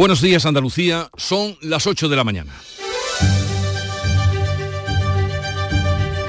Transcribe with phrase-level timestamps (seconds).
[0.00, 2.54] Buenos días Andalucía, son las 8 de la mañana.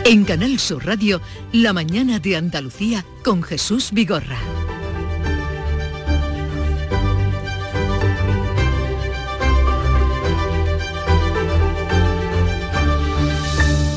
[0.04, 1.22] En Canal Sur Radio,
[1.54, 4.38] La mañana de Andalucía con Jesús Vigorra.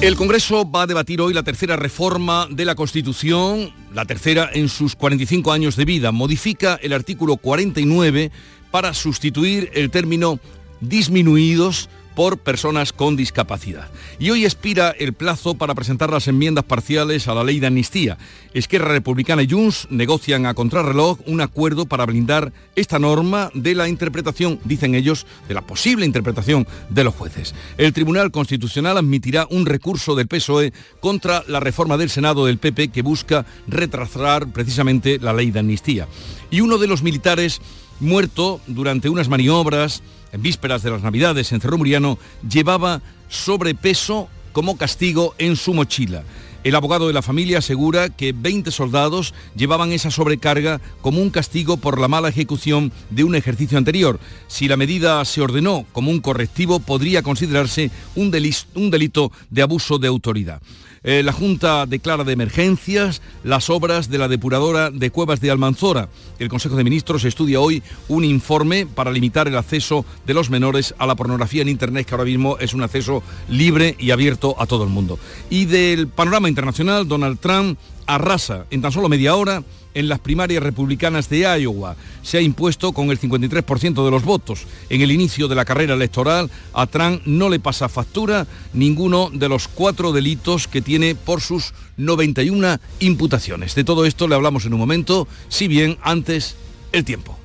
[0.01, 4.69] El Congreso va a debatir hoy la tercera reforma de la Constitución, la tercera en
[4.69, 6.13] sus 45 años de vida.
[6.13, 8.31] Modifica el artículo 49
[8.75, 10.41] para sustituir el término
[10.81, 13.89] disminuidos por personas con discapacidad.
[14.19, 18.19] Y hoy expira el plazo para presentar las enmiendas parciales a la ley de amnistía.
[18.53, 23.89] Esquerra Republicana y Junts negocian a contrarreloj un acuerdo para blindar esta norma de la
[23.89, 27.55] interpretación, dicen ellos, de la posible interpretación de los jueces.
[27.79, 32.89] El Tribunal Constitucional admitirá un recurso del PSOE contra la reforma del Senado del PP
[32.89, 36.09] que busca retrasar precisamente la ley de amnistía.
[36.51, 37.61] Y uno de los militares
[38.01, 44.77] muerto durante unas maniobras en vísperas de las Navidades en Cerro Muriano, llevaba sobrepeso como
[44.77, 46.25] castigo en su mochila.
[46.65, 51.77] El abogado de la familia asegura que 20 soldados llevaban esa sobrecarga como un castigo
[51.77, 54.19] por la mala ejecución de un ejercicio anterior.
[54.49, 60.09] Si la medida se ordenó como un correctivo, podría considerarse un, delito de abuso de
[60.09, 60.63] autoridad.
[61.07, 66.09] Eh, la Junta declara de emergencias las obras de la depuradora de Cuevas de Almanzora.
[66.39, 70.95] El Consejo de Ministros estudia hoy un informe para limitar el acceso de los menores
[70.97, 74.65] a la pornografía en Internet, que ahora mismo es un acceso libre y abierto a
[74.65, 75.19] todo el mundo.
[75.51, 79.63] Y del panorama internacional, Donald Trump arrasa en tan solo media hora
[79.95, 81.97] en las primarias republicanas de Iowa.
[82.23, 84.67] Se ha impuesto con el 53% de los votos.
[84.91, 89.49] En el inicio de la carrera electoral, a Trump no le pasa factura ninguno de
[89.49, 93.75] los cuatro delitos que tiene por sus 91 imputaciones.
[93.75, 96.57] De todo esto le hablamos en un momento, si bien antes
[96.93, 97.39] el tiempo.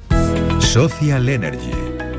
[0.59, 1.71] Social Energy.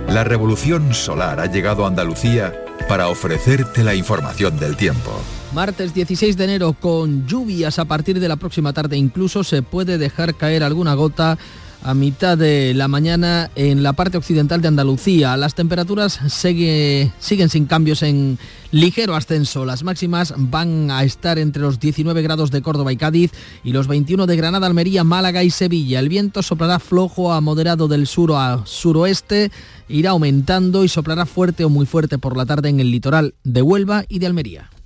[0.08, 2.52] La revolución solar ha llegado a Andalucía
[2.88, 5.12] para ofrecerte la información del tiempo.
[5.52, 8.96] Martes 16 de enero con lluvias a partir de la próxima tarde.
[8.96, 11.38] Incluso se puede dejar caer alguna gota
[11.82, 15.36] a mitad de la mañana en la parte occidental de Andalucía.
[15.36, 18.38] Las temperaturas siguen sin cambios en
[18.70, 19.64] ligero ascenso.
[19.64, 23.32] Las máximas van a estar entre los 19 grados de Córdoba y Cádiz
[23.64, 25.98] y los 21 de Granada, Almería, Málaga y Sevilla.
[25.98, 29.50] El viento soplará flojo a moderado del sur a suroeste,
[29.88, 33.62] irá aumentando y soplará fuerte o muy fuerte por la tarde en el litoral de
[33.62, 34.70] Huelva y de Almería.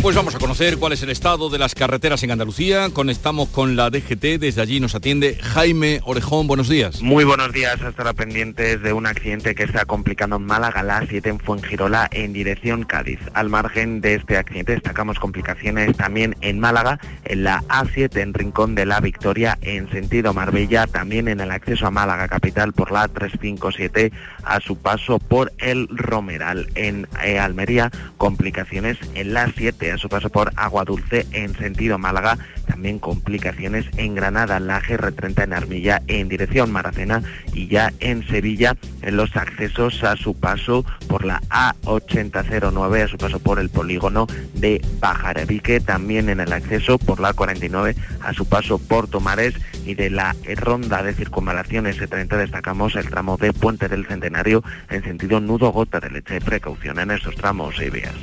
[0.00, 2.88] Pues vamos a conocer cuál es el estado de las carreteras en Andalucía.
[2.92, 6.46] Conectamos con la DGT, desde allí nos atiende Jaime Orejón.
[6.46, 7.02] Buenos días.
[7.02, 11.28] Muy buenos días, hasta pendientes de un accidente que está complicando en Málaga, la 7
[11.28, 13.18] en Fuengirola, en dirección Cádiz.
[13.34, 18.76] Al margen de este accidente destacamos complicaciones también en Málaga, en la A7 en Rincón
[18.76, 23.08] de la Victoria, en sentido Marbella, también en el acceso a Málaga capital por la
[23.08, 24.12] 357
[24.44, 26.70] a su paso por el Romeral.
[26.76, 31.98] En eh, Almería, complicaciones en la 7 a su paso por Agua Dulce en sentido
[31.98, 37.22] Málaga, también complicaciones en Granada, la GR30 en Armilla en dirección Maracena
[37.52, 43.16] y ya en Sevilla en los accesos a su paso por la A8009, a su
[43.16, 48.46] paso por el polígono de Bajarevique, también en el acceso por la 49 a su
[48.46, 53.88] paso por Tomares y de la ronda de circunvalación S30 destacamos el tramo de Puente
[53.88, 56.40] del Centenario en sentido nudo gota de leche.
[56.40, 58.14] Precaución en estos tramos y vías.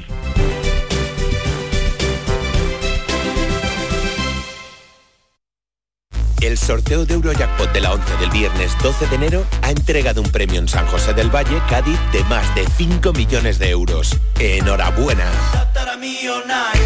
[6.55, 10.29] El sorteo de Eurojackpot de la 11 del viernes 12 de enero ha entregado un
[10.29, 14.15] premio en San José del Valle, Cádiz, de más de 5 millones de euros.
[14.39, 15.29] ¡Enhorabuena!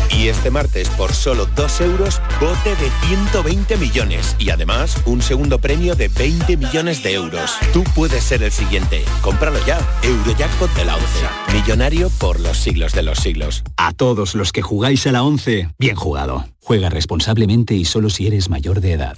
[0.09, 4.35] Y este martes, por solo 2 euros, bote de 120 millones.
[4.39, 7.51] Y además, un segundo premio de 20 millones de euros.
[7.71, 9.03] Tú puedes ser el siguiente.
[9.21, 9.79] Cómpralo ya.
[10.01, 11.07] Eurojackpot de la 11.
[11.53, 13.63] Millonario por los siglos de los siglos.
[13.77, 16.47] A todos los que jugáis a la 11, bien jugado.
[16.59, 19.17] Juega responsablemente y solo si eres mayor de edad.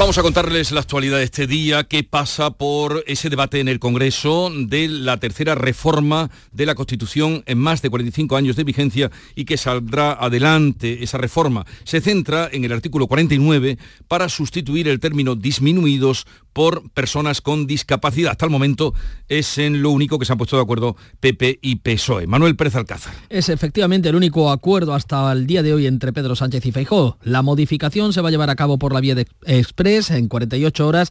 [0.00, 3.78] Vamos a contarles la actualidad de este día que pasa por ese debate en el
[3.78, 9.10] Congreso de la tercera reforma de la Constitución en más de 45 años de vigencia
[9.34, 11.66] y que saldrá adelante esa reforma.
[11.84, 13.76] Se centra en el artículo 49
[14.08, 18.32] para sustituir el término disminuidos por personas con discapacidad.
[18.32, 18.94] Hasta el momento
[19.28, 22.26] es en lo único que se han puesto de acuerdo PP y PSOE.
[22.26, 23.12] Manuel Pérez Alcázar.
[23.28, 27.18] Es efectivamente el único acuerdo hasta el día de hoy entre Pedro Sánchez y Feijó.
[27.22, 30.86] La modificación se va a llevar a cabo por la vía de Express en 48
[30.86, 31.10] horas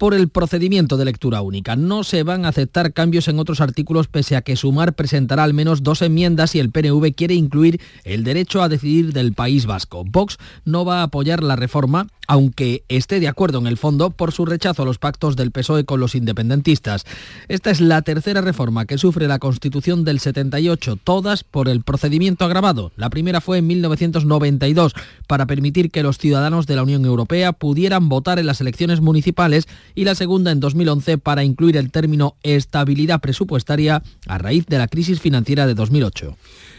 [0.00, 1.76] por el procedimiento de lectura única.
[1.76, 5.52] No se van a aceptar cambios en otros artículos pese a que Sumar presentará al
[5.52, 10.02] menos dos enmiendas y el PNV quiere incluir el derecho a decidir del País Vasco.
[10.06, 14.32] Vox no va a apoyar la reforma, aunque esté de acuerdo en el fondo por
[14.32, 17.04] su rechazo a los pactos del PSOE con los independentistas.
[17.48, 22.46] Esta es la tercera reforma que sufre la Constitución del 78, todas por el procedimiento
[22.46, 22.92] agravado.
[22.96, 24.94] La primera fue en 1992
[25.26, 29.68] para permitir que los ciudadanos de la Unión Europea pudieran votar en las elecciones municipales
[29.94, 34.88] y la segunda en 2011 para incluir el término estabilidad presupuestaria a raíz de la
[34.88, 36.36] crisis financiera de 2008.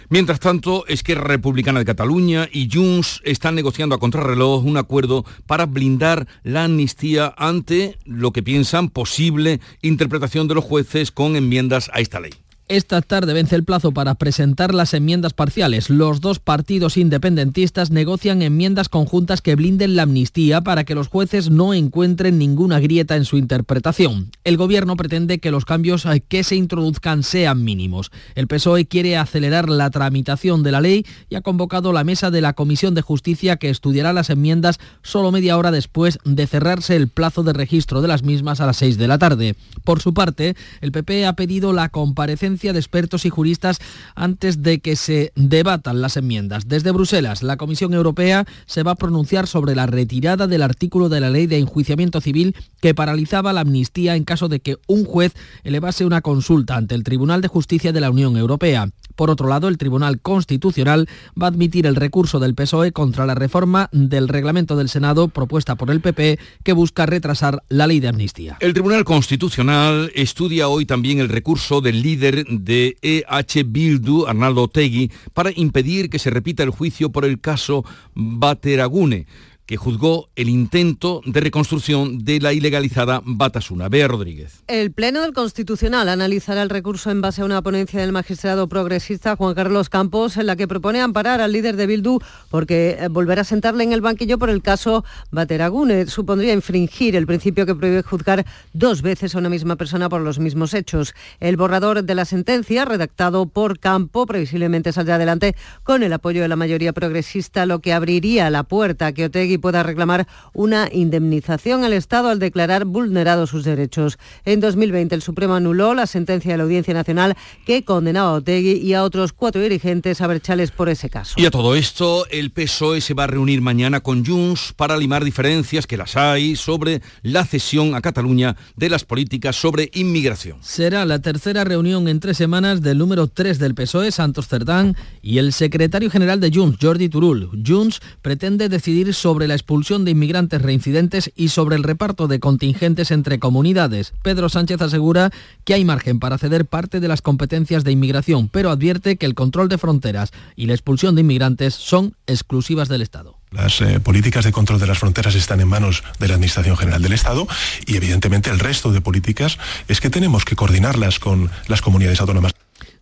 [0.10, 5.66] Mientras tanto, Esquerra Republicana de Cataluña y Junts están negociando a contrarreloj un acuerdo para
[5.66, 12.02] blindar la amnistía ante lo que piensan posible interpretación de los jueces con enmiendas a
[12.02, 12.34] esta ley.
[12.72, 15.90] Esta tarde vence el plazo para presentar las enmiendas parciales.
[15.90, 21.50] Los dos partidos independentistas negocian enmiendas conjuntas que blinden la amnistía para que los jueces
[21.50, 24.32] no encuentren ninguna grieta en su interpretación.
[24.46, 28.10] El gobierno pretende que los cambios eh, que se introduzcan sean mínimos.
[28.36, 32.40] El PSOE quiere acelerar la tramitación de la ley y ha convocado la mesa de
[32.40, 37.10] la Comisión de Justicia que estudiará las enmiendas solo media hora después de cerrarse el
[37.10, 39.56] plazo de registro de las mismas a las 6 de la tarde.
[39.84, 43.80] Por su parte, el PP ha pedido la comparecencia de expertos y juristas
[44.16, 46.68] antes de que se debatan las enmiendas.
[46.68, 51.20] Desde Bruselas, la Comisión Europea se va a pronunciar sobre la retirada del artículo de
[51.20, 55.34] la ley de enjuiciamiento civil que paralizaba la amnistía en caso de que un juez
[55.64, 58.90] elevase una consulta ante el Tribunal de Justicia de la Unión Europea.
[59.16, 61.08] Por otro lado, el Tribunal Constitucional
[61.40, 65.76] va a admitir el recurso del PSOE contra la reforma del reglamento del Senado propuesta
[65.76, 68.58] por el PP que busca retrasar la ley de amnistía.
[68.60, 75.12] El Tribunal Constitucional estudia hoy también el recurso del líder de EH Bildu, Arnaldo Tegui,
[75.34, 79.26] para impedir que se repita el juicio por el caso Bateragune
[79.72, 83.88] que juzgó el intento de reconstrucción de la ilegalizada Batasuna.
[83.88, 84.66] Bea Rodríguez.
[84.68, 89.38] El Pleno del Constitucional analizará el recurso en base a una ponencia del magistrado progresista
[89.38, 92.20] Juan Carlos Campos en la que propone amparar al líder de Bildu
[92.50, 97.26] porque eh, volver a sentarle en el banquillo por el caso Bateragune supondría infringir el
[97.26, 101.14] principio que prohíbe juzgar dos veces a una misma persona por los mismos hechos.
[101.40, 106.50] El borrador de la sentencia, redactado por Campo, previsiblemente saldrá adelante con el apoyo de
[106.50, 111.84] la mayoría progresista, lo que abriría la puerta a que Otegui pueda reclamar una indemnización
[111.84, 114.18] al Estado al declarar vulnerados sus derechos.
[114.44, 118.74] En 2020 el Supremo anuló la sentencia de la Audiencia Nacional que condenaba a Otegui
[118.74, 121.36] y a otros cuatro dirigentes a Berchales por ese caso.
[121.38, 125.24] Y a todo esto, el PSOE se va a reunir mañana con Junts para limar
[125.24, 130.58] diferencias que las hay sobre la cesión a Cataluña de las políticas sobre inmigración.
[130.62, 135.38] Será la tercera reunión en tres semanas del número 3 del PSOE, Santos Cerdán, y
[135.38, 137.50] el secretario general de Junts, Jordi Turul.
[137.66, 143.12] Junts pretende decidir sobre la expulsión de inmigrantes reincidentes y sobre el reparto de contingentes
[143.12, 144.14] entre comunidades.
[144.24, 145.30] Pedro Sánchez asegura
[145.66, 149.36] que hay margen para ceder parte de las competencias de inmigración, pero advierte que el
[149.36, 153.36] control de fronteras y la expulsión de inmigrantes son exclusivas del Estado.
[153.52, 157.02] Las eh, políticas de control de las fronteras están en manos de la Administración General
[157.02, 157.46] del Estado
[157.86, 162.54] y evidentemente el resto de políticas es que tenemos que coordinarlas con las comunidades autónomas.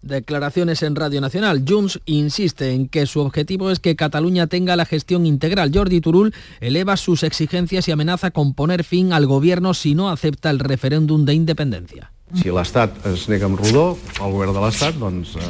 [0.01, 1.65] Declaraciones en Radio Nacional.
[1.67, 5.71] Junts insiste en que su objetivo es que Cataluña tenga la gestión integral.
[5.73, 10.49] Jordi Turul eleva sus exigencias y amenaza con poner fin al gobierno si no acepta
[10.49, 12.11] el referéndum de independencia.
[12.35, 15.41] Si l'Estat es nega amb rodó, el de l'Estat, doncs, eh,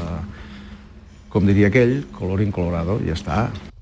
[1.30, 2.06] com diria aquell.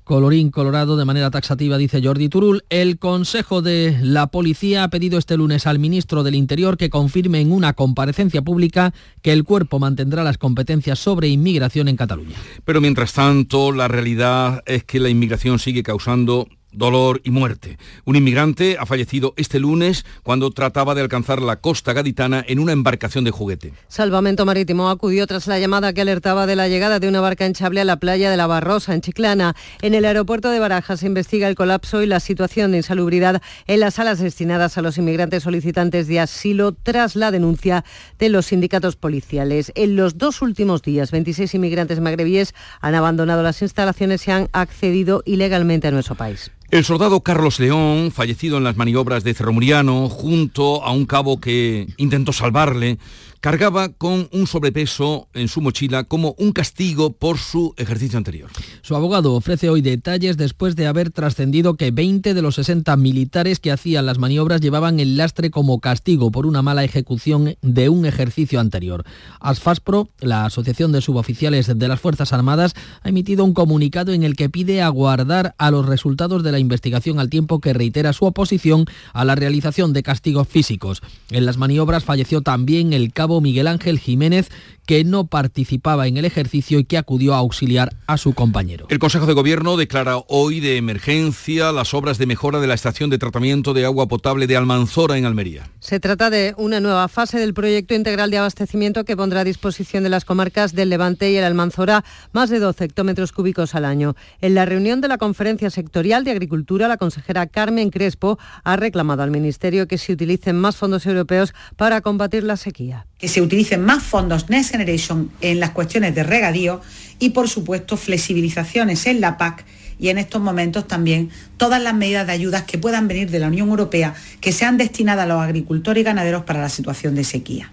[0.08, 2.64] Colorín colorado de manera taxativa, dice Jordi Turul.
[2.70, 7.42] El Consejo de la Policía ha pedido este lunes al ministro del Interior que confirme
[7.42, 12.36] en una comparecencia pública que el cuerpo mantendrá las competencias sobre inmigración en Cataluña.
[12.64, 16.48] Pero mientras tanto, la realidad es que la inmigración sigue causando
[16.78, 17.76] dolor y muerte.
[18.04, 22.72] Un inmigrante ha fallecido este lunes cuando trataba de alcanzar la costa gaditana en una
[22.72, 23.74] embarcación de juguete.
[23.88, 27.80] Salvamento Marítimo acudió tras la llamada que alertaba de la llegada de una barca hinchable
[27.80, 29.54] a la playa de la Barrosa, en Chiclana.
[29.82, 33.80] En el aeropuerto de Barajas se investiga el colapso y la situación de insalubridad en
[33.80, 37.84] las salas destinadas a los inmigrantes solicitantes de asilo tras la denuncia
[38.18, 39.72] de los sindicatos policiales.
[39.74, 45.22] En los dos últimos días, 26 inmigrantes magrebíes han abandonado las instalaciones y han accedido
[45.26, 46.52] ilegalmente a nuestro país.
[46.70, 51.40] El soldado Carlos León, fallecido en las maniobras de Cerro Muriano, junto a un cabo
[51.40, 52.98] que intentó salvarle,
[53.40, 58.50] cargaba con un sobrepeso en su mochila como un castigo por su ejercicio anterior.
[58.82, 63.60] Su abogado ofrece hoy detalles después de haber trascendido que 20 de los 60 militares
[63.60, 68.06] que hacían las maniobras llevaban el lastre como castigo por una mala ejecución de un
[68.06, 69.04] ejercicio anterior.
[69.40, 74.36] ASFASPRO, la Asociación de Suboficiales de las Fuerzas Armadas, ha emitido un comunicado en el
[74.36, 78.86] que pide aguardar a los resultados de la investigación al tiempo que reitera su oposición
[79.12, 81.02] a la realización de castigos físicos.
[81.30, 84.50] En las maniobras falleció también el cabo Miguel Ángel Jiménez,
[84.88, 88.86] que no participaba en el ejercicio y que acudió a auxiliar a su compañero.
[88.88, 93.10] El Consejo de Gobierno declara hoy de emergencia las obras de mejora de la estación
[93.10, 95.68] de tratamiento de agua potable de Almanzora en Almería.
[95.80, 100.04] Se trata de una nueva fase del proyecto integral de abastecimiento que pondrá a disposición
[100.04, 102.02] de las comarcas del Levante y el Almanzora
[102.32, 104.16] más de 12 hectómetros cúbicos al año.
[104.40, 109.22] En la reunión de la Conferencia Sectorial de Agricultura, la consejera Carmen Crespo ha reclamado
[109.22, 113.04] al Ministerio que se utilicen más fondos europeos para combatir la sequía.
[113.18, 116.80] Que se utilicen más fondos Generation en las cuestiones de regadío
[117.18, 119.64] y, por supuesto, flexibilizaciones en la PAC
[119.98, 123.48] y en estos momentos también todas las medidas de ayudas que puedan venir de la
[123.48, 127.72] Unión Europea que sean destinadas a los agricultores y ganaderos para la situación de sequía.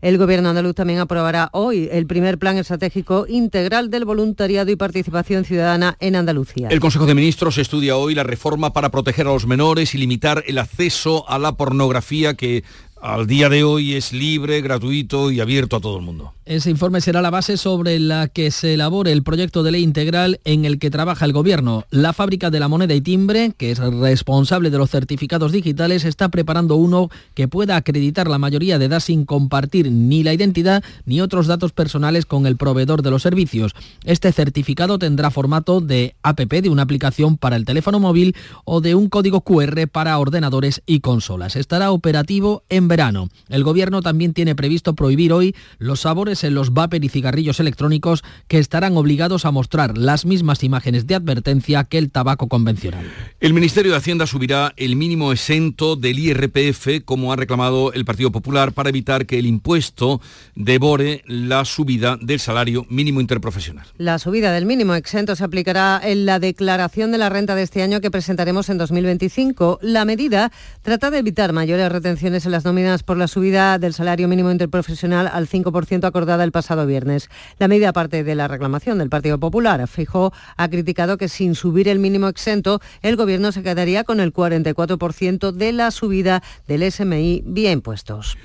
[0.00, 5.46] El Gobierno andaluz también aprobará hoy el primer plan estratégico integral del voluntariado y participación
[5.46, 6.68] ciudadana en Andalucía.
[6.68, 10.44] El Consejo de Ministros estudia hoy la reforma para proteger a los menores y limitar
[10.46, 12.64] el acceso a la pornografía que
[13.00, 16.34] al día de hoy es libre, gratuito y abierto a todo el mundo.
[16.46, 20.40] Ese informe será la base sobre la que se elabore el proyecto de ley integral
[20.44, 21.86] en el que trabaja el Gobierno.
[21.88, 26.28] La fábrica de la moneda y timbre, que es responsable de los certificados digitales, está
[26.28, 31.22] preparando uno que pueda acreditar la mayoría de edad sin compartir ni la identidad ni
[31.22, 33.72] otros datos personales con el proveedor de los servicios.
[34.04, 38.36] Este certificado tendrá formato de APP de una aplicación para el teléfono móvil
[38.66, 41.56] o de un código QR para ordenadores y consolas.
[41.56, 43.30] Estará operativo en verano.
[43.48, 48.24] El Gobierno también tiene previsto prohibir hoy los sabores en los vapor y cigarrillos electrónicos
[48.48, 53.10] que estarán obligados a mostrar las mismas imágenes de advertencia que el tabaco convencional.
[53.40, 58.32] El Ministerio de Hacienda subirá el mínimo exento del IRPF, como ha reclamado el Partido
[58.32, 60.20] Popular, para evitar que el impuesto
[60.54, 63.86] devore la subida del salario mínimo interprofesional.
[63.98, 67.82] La subida del mínimo exento se aplicará en la declaración de la renta de este
[67.82, 69.78] año que presentaremos en 2025.
[69.82, 70.50] La medida
[70.82, 75.28] trata de evitar mayores retenciones en las nóminas por la subida del salario mínimo interprofesional
[75.28, 77.28] al 5% acordada el pasado viernes.
[77.58, 79.86] La medida parte de la reclamación del Partido Popular.
[79.86, 84.32] Fijo ha criticado que sin subir el mínimo exento, el Gobierno se quedaría con el
[84.32, 88.38] 44% de la subida del SMI vía impuestos.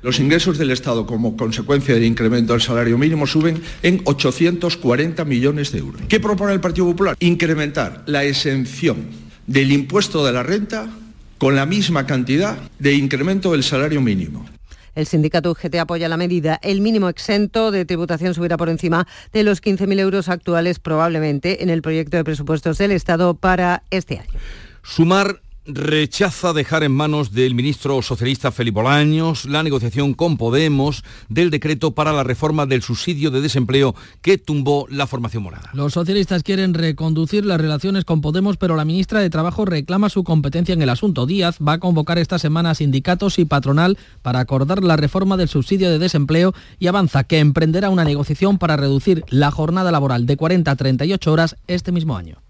[0.00, 5.72] Los ingresos del Estado como consecuencia del incremento del salario mínimo suben en 840 millones
[5.72, 6.00] de euros.
[6.08, 7.16] ¿Qué propone el Partido Popular?
[7.20, 9.08] Incrementar la exención
[9.46, 10.88] del impuesto de la renta
[11.36, 14.46] con la misma cantidad de incremento del salario mínimo.
[14.96, 16.58] El sindicato UGT apoya la medida.
[16.62, 21.70] El mínimo exento de tributación subirá por encima de los 15.000 euros actuales probablemente en
[21.70, 24.40] el proyecto de presupuestos del Estado para este año.
[24.82, 31.50] Sumar rechaza dejar en manos del ministro socialista Felipe Bolaños la negociación con Podemos del
[31.50, 35.70] decreto para la reforma del subsidio de desempleo que tumbó la formación morada.
[35.72, 40.24] Los socialistas quieren reconducir las relaciones con Podemos, pero la ministra de Trabajo reclama su
[40.24, 41.26] competencia en el asunto.
[41.26, 45.48] Díaz va a convocar esta semana a sindicatos y patronal para acordar la reforma del
[45.48, 50.36] subsidio de desempleo y avanza que emprenderá una negociación para reducir la jornada laboral de
[50.36, 52.45] 40 a 38 horas este mismo año.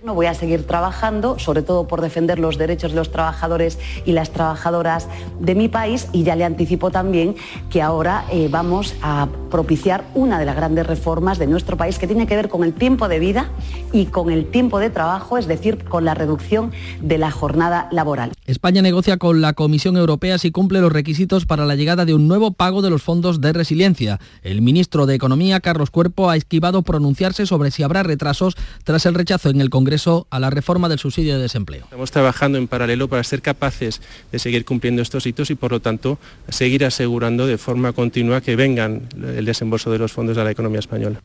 [0.00, 4.12] No voy a seguir trabajando, sobre todo por defender los derechos de los trabajadores y
[4.12, 5.08] las trabajadoras
[5.40, 7.34] de mi país y ya le anticipo también
[7.68, 12.06] que ahora eh, vamos a propiciar una de las grandes reformas de nuestro país que
[12.06, 13.50] tiene que ver con el tiempo de vida
[13.92, 16.70] y con el tiempo de trabajo, es decir, con la reducción
[17.02, 18.30] de la jornada laboral.
[18.46, 22.28] España negocia con la Comisión Europea si cumple los requisitos para la llegada de un
[22.28, 24.20] nuevo pago de los fondos de resiliencia.
[24.42, 29.14] El ministro de Economía, Carlos Cuerpo, ha esquivado pronunciarse sobre si habrá retrasos tras el
[29.14, 29.87] rechazo en el Congreso
[30.30, 31.84] a la reforma del subsidio de desempleo.
[31.84, 35.80] Estamos trabajando en paralelo para ser capaces de seguir cumpliendo estos hitos y por lo
[35.80, 36.18] tanto
[36.48, 40.80] seguir asegurando de forma continua que vengan el desembolso de los fondos a la economía
[40.80, 41.20] española.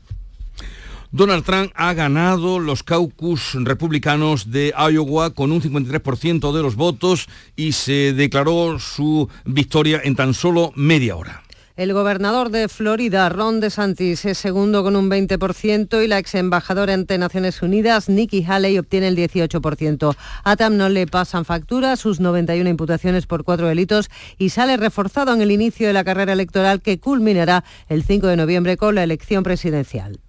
[1.12, 7.28] Donald Trump ha ganado los caucus republicanos de Iowa con un 53% de los votos
[7.56, 11.43] y se declaró su victoria en tan solo media hora.
[11.76, 16.94] El gobernador de Florida, Ron DeSantis, es segundo con un 20% y la ex embajadora
[16.94, 20.16] ante Naciones Unidas, Nikki Haley, obtiene el 18%.
[20.44, 25.34] A Tam no le pasan factura sus 91 imputaciones por cuatro delitos y sale reforzado
[25.34, 29.04] en el inicio de la carrera electoral que culminará el 5 de noviembre con la
[29.04, 30.20] elección presidencial.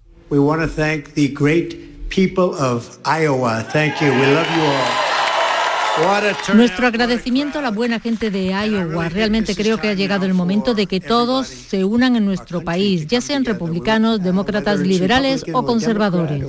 [6.53, 9.07] Nuestro agradecimiento a la buena gente de Iowa.
[9.09, 13.07] Realmente creo que ha llegado el momento de que todos se unan en nuestro país,
[13.07, 16.43] ya sean republicanos, demócratas, liberales o conservadores.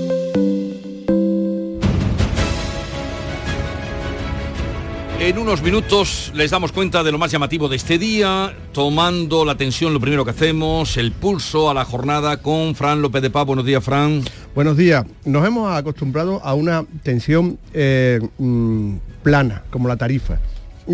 [5.21, 9.51] En unos minutos les damos cuenta de lo más llamativo de este día, tomando la
[9.51, 13.45] atención lo primero que hacemos, el pulso a la jornada con Fran López de Paz.
[13.45, 14.23] Buenos días, Fran.
[14.55, 15.05] Buenos días.
[15.23, 20.39] Nos hemos acostumbrado a una tensión eh, mm, plana, como la tarifa.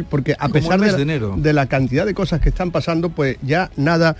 [0.10, 1.05] Porque a pesar de,
[1.38, 4.17] de la cantidad de cosas que están pasando, pues ya nada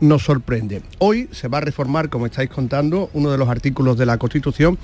[0.00, 0.80] nos sorprende.
[1.00, 4.78] Hoy se va a reformar, como estáis contando, uno de los artículos de la Constitución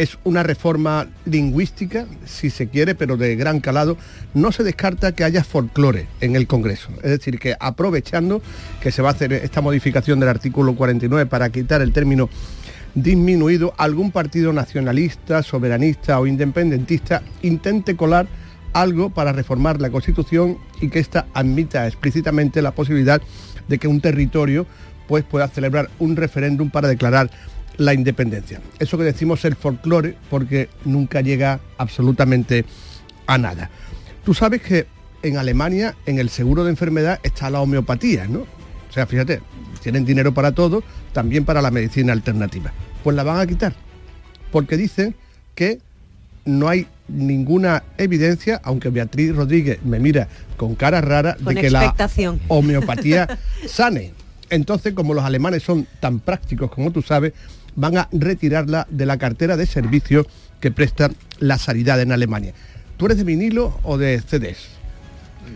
[0.00, 3.98] es una reforma lingüística, si se quiere, pero de gran calado.
[4.32, 6.88] No se descarta que haya folclore en el Congreso.
[7.02, 8.40] Es decir, que aprovechando
[8.80, 12.30] que se va a hacer esta modificación del artículo 49 para quitar el término
[12.94, 18.26] disminuido, algún partido nacionalista, soberanista o independentista intente colar
[18.72, 23.20] algo para reformar la Constitución y que ésta admita explícitamente la posibilidad
[23.68, 24.64] de que un territorio
[25.08, 27.30] pues, pueda celebrar un referéndum para declarar
[27.76, 28.60] la independencia.
[28.78, 32.64] Eso que decimos el folclore porque nunca llega absolutamente
[33.26, 33.70] a nada.
[34.24, 34.86] Tú sabes que
[35.22, 38.40] en Alemania en el seguro de enfermedad está la homeopatía, ¿no?
[38.40, 39.40] O sea, fíjate,
[39.82, 42.72] tienen dinero para todo, también para la medicina alternativa.
[43.02, 43.74] Pues la van a quitar,
[44.52, 45.14] porque dicen
[45.54, 45.78] que
[46.44, 51.94] no hay ninguna evidencia, aunque Beatriz Rodríguez me mira con cara rara, de que la
[52.48, 54.12] homeopatía sane.
[54.48, 57.32] Entonces, como los alemanes son tan prácticos como tú sabes,
[57.76, 60.26] van a retirarla de la cartera de servicios
[60.60, 62.54] que presta la sanidad en Alemania.
[62.96, 64.68] ¿Tú eres de vinilo o de CDs?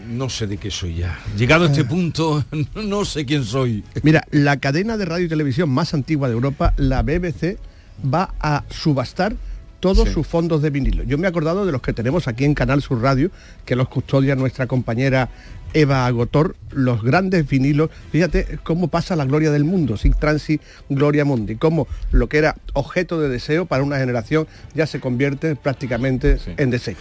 [0.08, 1.18] No sé de qué soy ya.
[1.36, 3.84] Llegado a este punto, no sé quién soy.
[4.02, 7.58] Mira, la cadena de radio y televisión más antigua de Europa, la BBC,
[8.02, 9.36] va a subastar
[9.84, 11.02] todos sus fondos de vinilo.
[11.02, 13.30] Yo me he acordado de los que tenemos aquí en Canal Sur Radio,
[13.66, 15.28] que los custodia nuestra compañera
[15.74, 17.90] Eva Agotor, los grandes vinilos.
[18.10, 22.56] Fíjate cómo pasa la gloria del mundo, sin transi gloria mundi, cómo lo que era
[22.72, 26.96] objeto de deseo para una generación ya se convierte prácticamente en deseo.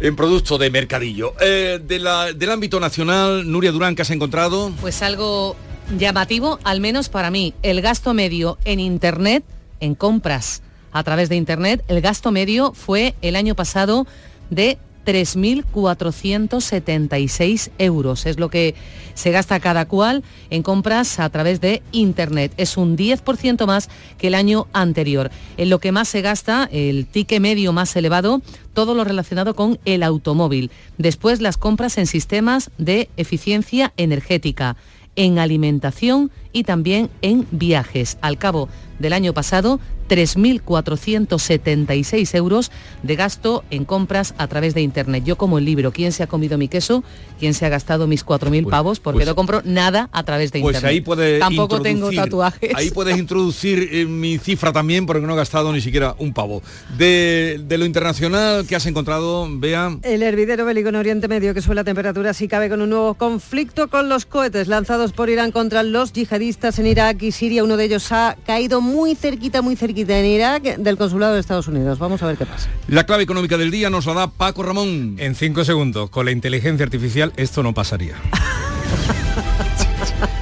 [0.00, 1.32] En producto de mercadillo.
[1.40, 4.72] Eh, del ámbito nacional, Nuria Durán, ¿qué has encontrado?
[4.80, 5.54] Pues algo
[5.96, 7.54] llamativo, al menos para mí.
[7.62, 9.44] El gasto medio en Internet,
[9.78, 10.62] en compras
[10.96, 14.06] a través de Internet, el gasto medio fue el año pasado
[14.48, 18.24] de 3.476 euros.
[18.24, 18.74] Es lo que
[19.14, 22.54] se gasta cada cual en compras a través de Internet.
[22.56, 25.30] Es un 10% más que el año anterior.
[25.58, 28.40] En lo que más se gasta, el ticket medio más elevado,
[28.72, 30.70] todo lo relacionado con el automóvil.
[30.96, 34.78] Después las compras en sistemas de eficiencia energética
[35.16, 38.18] en alimentación y también en viajes.
[38.20, 45.24] Al cabo del año pasado, 3.476 euros de gasto en compras a través de Internet.
[45.24, 47.02] Yo como el libro, ¿quién se ha comido mi queso?
[47.38, 49.00] ¿Quién se ha gastado mis 4.000 pues, pavos?
[49.00, 51.08] Porque pues no compro nada a través de pues Internet.
[51.08, 52.72] Ahí Tampoco tengo tatuajes.
[52.74, 56.62] Ahí puedes introducir eh, mi cifra también porque no he gastado ni siquiera un pavo.
[56.96, 61.74] De, lo internacional que has encontrado, vea El hervidero bélico en Oriente Medio que sube
[61.74, 65.82] la temperatura si cabe con un nuevo conflicto con los cohetes lanzados por Irán contra
[65.82, 67.64] los yihadistas en Irak y Siria.
[67.64, 71.68] Uno de ellos ha caído muy cerquita, muy cerquita en Irak del consulado de Estados
[71.68, 71.98] Unidos.
[71.98, 72.68] Vamos a ver qué pasa.
[72.88, 75.16] La clave económica del día nos la da Paco Ramón.
[75.18, 78.16] En cinco segundos, con la inteligencia artificial esto no pasaría.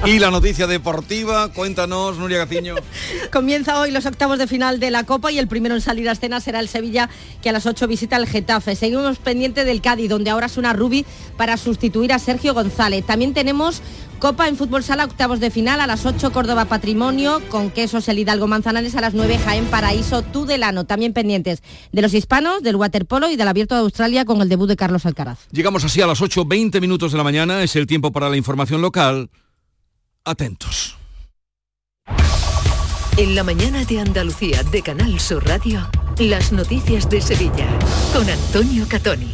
[0.05, 2.75] Y la noticia deportiva, cuéntanos, Nuria Gaciño.
[3.31, 6.11] Comienza hoy los octavos de final de la Copa y el primero en salir a
[6.11, 7.09] escena será el Sevilla,
[7.41, 8.75] que a las 8 visita el Getafe.
[8.75, 11.05] Seguimos pendiente del Cádiz, donde ahora suena Rubi
[11.37, 13.03] para sustituir a Sergio González.
[13.03, 13.81] También tenemos
[14.19, 18.19] Copa en Fútbol Sala, octavos de final, a las 8 Córdoba Patrimonio, con Quesos el
[18.19, 20.85] Hidalgo Manzanares, a las 9 Jaén Paraíso Tudelano.
[20.85, 24.69] También pendientes de los hispanos, del waterpolo y del Abierto de Australia con el debut
[24.69, 25.39] de Carlos Alcaraz.
[25.51, 28.37] Llegamos así a las 8, 20 minutos de la mañana, es el tiempo para la
[28.37, 29.29] información local
[30.25, 30.97] atentos.
[33.17, 35.87] En la mañana de Andalucía de Canal Sur Radio,
[36.19, 37.67] las noticias de Sevilla
[38.11, 39.33] con Antonio Catoni.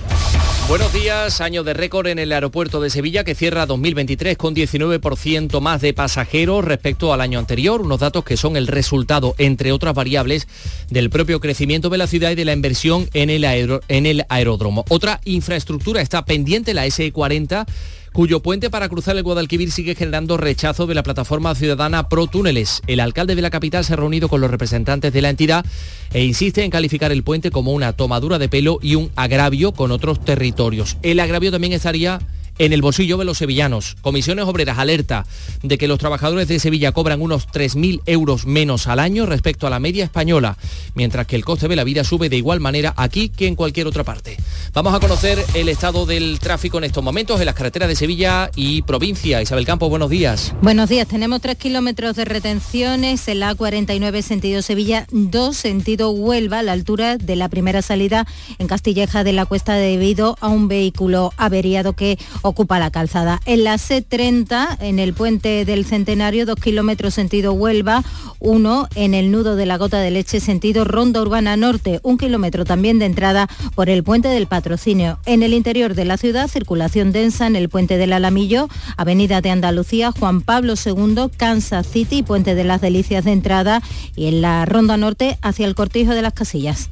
[0.67, 5.59] Buenos días, año de récord en el aeropuerto de Sevilla que cierra 2023 con 19%
[5.59, 9.95] más de pasajeros respecto al año anterior, unos datos que son el resultado, entre otras
[9.95, 10.47] variables,
[10.89, 13.43] del propio crecimiento de la ciudad y de la inversión en el,
[13.87, 14.85] en el aeródromo.
[14.89, 17.65] Otra infraestructura está pendiente, la SE40
[18.13, 22.81] cuyo puente para cruzar el Guadalquivir sigue generando rechazo de la plataforma ciudadana Pro Túneles.
[22.87, 25.65] El alcalde de la capital se ha reunido con los representantes de la entidad
[26.11, 29.91] e insiste en calificar el puente como una tomadura de pelo y un agravio con
[29.91, 30.97] otros territorios.
[31.03, 32.19] El agravio también estaría
[32.57, 33.97] en el bolsillo de los sevillanos.
[34.01, 35.25] Comisiones Obreras alerta
[35.63, 39.69] de que los trabajadores de Sevilla cobran unos 3.000 euros menos al año respecto a
[39.69, 40.57] la media española,
[40.95, 43.87] mientras que el coste de la vida sube de igual manera aquí que en cualquier
[43.87, 44.37] otra parte.
[44.73, 48.51] Vamos a conocer el estado del tráfico en estos momentos en las carreteras de Sevilla
[48.55, 49.41] y provincia.
[49.41, 50.53] Isabel Campos, buenos días.
[50.61, 51.07] Buenos días.
[51.07, 56.71] Tenemos 3 kilómetros de retenciones en la 49 sentido Sevilla, 2 sentido Huelva, a la
[56.71, 58.25] altura de la primera salida
[58.59, 63.39] en Castilleja de la Cuesta debido a un vehículo averiado que ocupa la calzada.
[63.45, 68.03] En la C30, en el puente del Centenario, dos kilómetros sentido Huelva,
[68.39, 72.65] uno en el nudo de la Gota de Leche sentido Ronda Urbana Norte, un kilómetro
[72.65, 75.19] también de entrada por el puente del Patrocinio.
[75.25, 79.51] En el interior de la ciudad, circulación densa en el puente del Alamillo, Avenida de
[79.51, 83.81] Andalucía, Juan Pablo II, Kansas City, puente de las Delicias de entrada
[84.15, 86.89] y en la Ronda Norte hacia el Cortijo de las Casillas.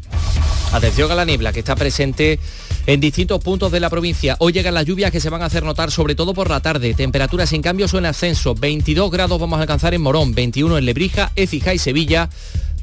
[0.72, 2.40] Atención a la niebla que está presente
[2.86, 4.36] en distintos puntos de la provincia.
[4.40, 6.94] Hoy llegan las lluvias que se van a hacer notar sobre todo por la tarde.
[6.94, 8.56] Temperaturas sin cambios o en ascenso.
[8.56, 12.30] 22 grados vamos a alcanzar en Morón, 21 en Lebrija, Écija y Sevilla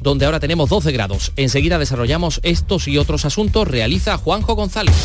[0.01, 1.31] donde ahora tenemos 12 grados.
[1.35, 3.67] Enseguida desarrollamos estos y otros asuntos.
[3.67, 4.95] Realiza Juanjo González.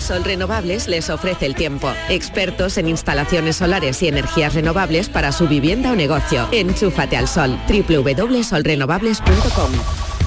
[0.00, 1.92] Sol Renovables les ofrece el tiempo.
[2.08, 6.48] Expertos en instalaciones solares y energías renovables para su vivienda o negocio.
[6.50, 7.56] Enchúfate al sol.
[7.68, 10.21] www.solrenovables.com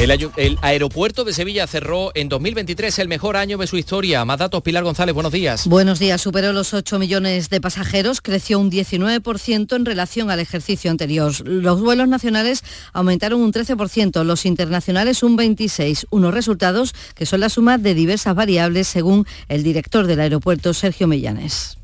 [0.00, 4.24] el, aeropuerto de Sevilla cerró en 2023 el mejor año de su historia.
[4.24, 5.66] Más datos, Pilar González, buenos días.
[5.66, 10.92] Buenos días, superó los 8 millones de pasajeros, creció un 19% en relación al ejercicio
[10.92, 11.32] anterior.
[11.44, 17.48] Los vuelos nacionales aumentaron un 13%, los internacionales un 26%, unos resultados que son la
[17.48, 21.76] suma de diversas variables según el director del aeropuerto, Sergio Mellanes.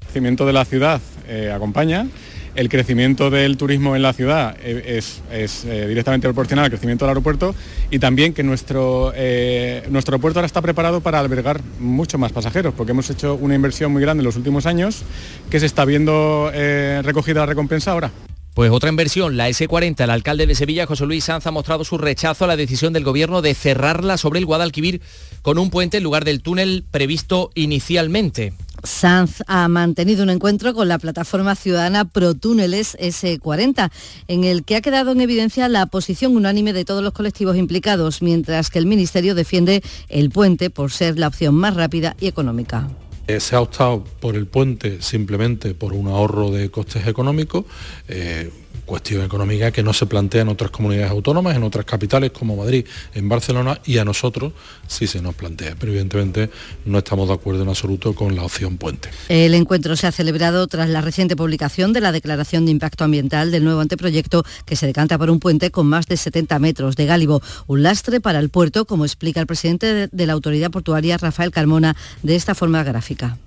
[0.00, 2.08] El crecimiento de la ciudad eh, acompaña
[2.54, 7.54] el crecimiento del turismo en la ciudad es, eh, directamente proporcional al crecimiento del aeropuerto
[7.90, 12.74] y también que nuestro, eh, nuestro aeropuerto ahora está preparado para albergar mucho más pasajeros,
[12.74, 15.02] porque hemos hecho una inversión muy grande en los últimos años
[15.50, 18.10] que se está viendo eh, recogida la recompensa ahora.
[18.54, 20.04] Pues otra inversión, la S40.
[20.04, 23.02] El alcalde de Sevilla, José Luis Sanz, ha mostrado su rechazo a la decisión del
[23.02, 25.00] gobierno de cerrarla sobre el Guadalquivir
[25.42, 28.52] con un puente en lugar del túnel previsto inicialmente.
[28.84, 33.90] Sanz ha mantenido un encuentro con la plataforma ciudadana ProTúneles S40,
[34.28, 38.22] en el que ha quedado en evidencia la posición unánime de todos los colectivos implicados,
[38.22, 42.88] mientras que el Ministerio defiende el puente por ser la opción más rápida y económica.
[43.26, 47.64] Eh, se ha optado por el puente simplemente por un ahorro de costes económicos.
[48.08, 48.50] Eh,
[48.84, 52.86] cuestión económica que no se plantea en otras comunidades autónomas, en otras capitales como Madrid,
[53.14, 54.52] en Barcelona, y a nosotros
[54.86, 55.74] sí se nos plantea.
[55.78, 56.50] Pero evidentemente
[56.84, 59.10] no estamos de acuerdo en absoluto con la opción puente.
[59.28, 63.50] El encuentro se ha celebrado tras la reciente publicación de la Declaración de Impacto Ambiental
[63.50, 67.06] del nuevo anteproyecto que se decanta por un puente con más de 70 metros de
[67.06, 71.50] gálibo, un lastre para el puerto, como explica el presidente de la Autoridad Portuaria, Rafael
[71.50, 73.38] Carmona, de esta forma gráfica.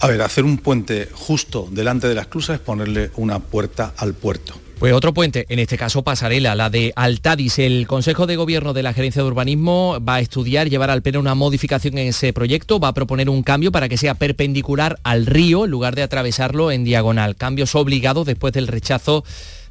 [0.00, 4.14] A ver, hacer un puente justo delante de la esclusa es ponerle una puerta al
[4.14, 4.54] puerto.
[4.78, 7.58] Pues otro puente, en este caso pasarela, la de Altadis.
[7.58, 11.18] El Consejo de Gobierno de la Gerencia de Urbanismo va a estudiar, llevar al pleno
[11.18, 15.26] una modificación en ese proyecto, va a proponer un cambio para que sea perpendicular al
[15.26, 17.34] río en lugar de atravesarlo en diagonal.
[17.34, 19.24] Cambios obligados después del rechazo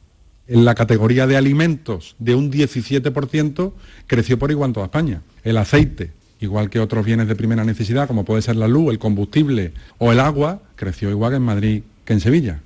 [0.46, 3.72] En la categoría de alimentos, de un 17%,
[4.06, 5.22] creció por igual en toda España.
[5.44, 8.98] El aceite, igual que otros bienes de primera necesidad, como puede ser la luz, el
[8.98, 12.62] combustible o el agua, creció igual en Madrid que en Sevilla.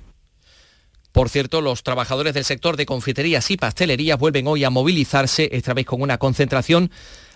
[1.13, 5.75] Por cierto, los trabajadores del sector de confiterías y pastelerías vuelven hoy a movilizarse, esta
[5.75, 6.89] vez con una concentración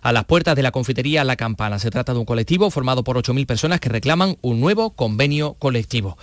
[0.08, 1.80] a las puertas de la confitería La Campana.
[1.80, 6.18] Se trata de un colectivo formado por 8.000 personas que reclaman un nuevo convenio colectivo.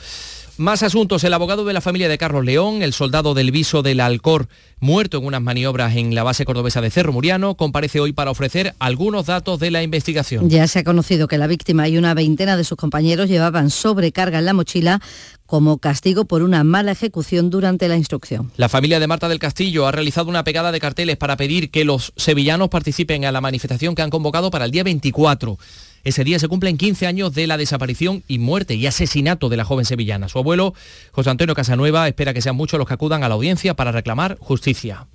[0.57, 1.25] Más asuntos.
[1.25, 4.47] El abogado de la familia de Carlos León, el soldado del viso del Alcor,
[4.79, 8.73] muerto en unas maniobras en la base cordobesa de Cerro Muriano, comparece hoy para ofrecer
[8.79, 10.49] algunos datos de la investigación.
[10.49, 14.39] Ya se ha conocido que la víctima y una veintena de sus compañeros llevaban sobrecarga
[14.39, 15.01] en la mochila
[15.45, 18.53] como castigo por una mala ejecución durante la instrucción.
[18.57, 21.85] La familia de Marta del Castillo ha realizado una pegada de carteles para pedir que
[21.85, 25.59] los sevillanos participen en la manifestación que han convocado para el día 24.
[26.05, 29.65] Ese día se cumplen 15 años de la desaparición y muerte y asesinato de la
[29.65, 30.29] joven sevillana.
[30.29, 30.75] Su abuelo,
[31.13, 34.37] José Antonio Casanueva, espera que sean muchos los que acudan a la audiencia para reclamar
[34.39, 35.07] justicia.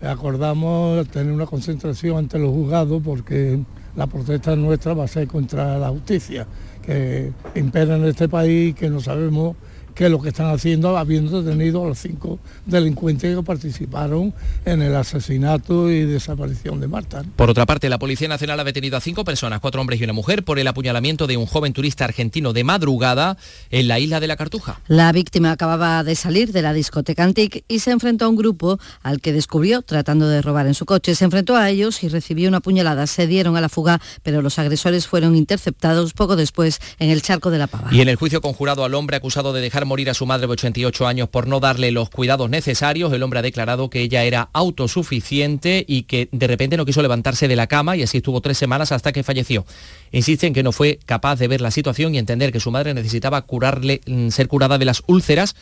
[0.00, 3.58] Acordamos tener una concentración ante los juzgados porque
[3.96, 6.46] la protesta nuestra va a ser contra la justicia
[6.82, 9.56] que impera en este país, que no sabemos
[9.96, 14.34] que es lo que están haciendo habiendo detenido a los cinco delincuentes que participaron
[14.66, 17.24] en el asesinato y desaparición de Marta.
[17.34, 20.12] Por otra parte, la Policía Nacional ha detenido a cinco personas, cuatro hombres y una
[20.12, 23.38] mujer, por el apuñalamiento de un joven turista argentino de madrugada
[23.70, 24.80] en la isla de la Cartuja.
[24.86, 28.78] La víctima acababa de salir de la discoteca Antic y se enfrentó a un grupo
[29.02, 31.14] al que descubrió tratando de robar en su coche.
[31.14, 33.06] Se enfrentó a ellos y recibió una puñalada.
[33.06, 37.50] Se dieron a la fuga, pero los agresores fueron interceptados poco después en el charco
[37.50, 37.88] de la Pava.
[37.92, 40.52] Y en el juicio conjurado al hombre acusado de dejar morir a su madre de
[40.52, 43.12] 88 años por no darle los cuidados necesarios.
[43.12, 47.48] El hombre ha declarado que ella era autosuficiente y que de repente no quiso levantarse
[47.48, 49.64] de la cama y así estuvo tres semanas hasta que falleció.
[50.12, 52.92] Insiste en que no fue capaz de ver la situación y entender que su madre
[52.92, 55.56] necesitaba curarle, mm, ser curada de las úlceras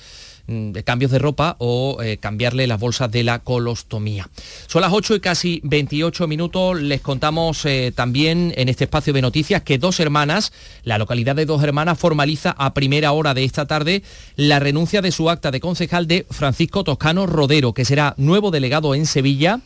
[0.47, 4.29] de cambios de ropa o eh, cambiarle las bolsas de la colostomía.
[4.67, 6.81] Son las 8 y casi 28 minutos.
[6.81, 10.53] Les contamos eh, también en este espacio de noticias que dos hermanas,
[10.83, 14.03] la localidad de dos hermanas, formaliza a primera hora de esta tarde
[14.37, 18.95] la renuncia de su acta de concejal de Francisco Toscano Rodero, que será nuevo delegado
[18.95, 19.61] en Sevilla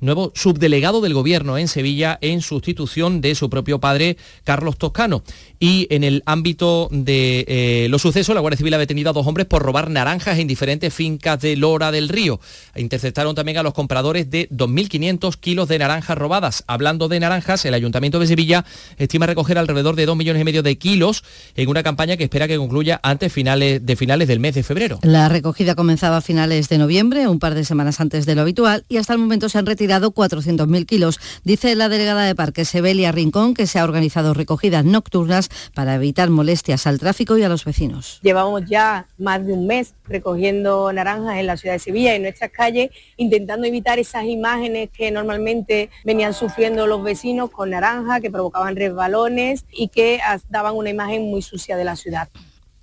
[0.00, 5.22] nuevo subdelegado del gobierno en Sevilla en sustitución de su propio padre Carlos Toscano.
[5.58, 9.26] Y en el ámbito de eh, los sucesos, la Guardia Civil ha detenido a dos
[9.26, 12.40] hombres por robar naranjas en diferentes fincas de Lora del Río.
[12.76, 16.64] Interceptaron también a los compradores de 2.500 kilos de naranjas robadas.
[16.66, 18.64] Hablando de naranjas, el Ayuntamiento de Sevilla
[18.98, 21.24] estima recoger alrededor de 2 millones y medio de kilos
[21.56, 25.00] en una campaña que espera que concluya antes finales, de finales del mes de febrero.
[25.02, 28.84] La recogida comenzaba a finales de noviembre, un par de semanas antes de lo habitual,
[28.88, 31.18] y hasta el momento se han retirado 400.000 kilos.
[31.44, 36.30] Dice la delegada de Parques, Sebelia Rincón, que se ha organizado recogidas nocturnas para evitar
[36.30, 38.20] molestias al tráfico y a los vecinos.
[38.22, 42.22] Llevamos ya más de un mes recogiendo naranjas en la ciudad de Sevilla y en
[42.22, 48.30] nuestras calles, intentando evitar esas imágenes que normalmente venían sufriendo los vecinos con naranja, que
[48.30, 52.28] provocaban resbalones y que daban una imagen muy sucia de la ciudad.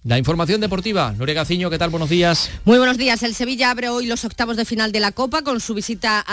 [0.06, 1.90] La información deportiva, Nuria Gaciño, ¿qué tal?
[1.90, 2.52] Buenos días.
[2.64, 3.24] Muy buenos días.
[3.24, 6.24] El Sevilla abre hoy los octavos de final de la Copa con su visita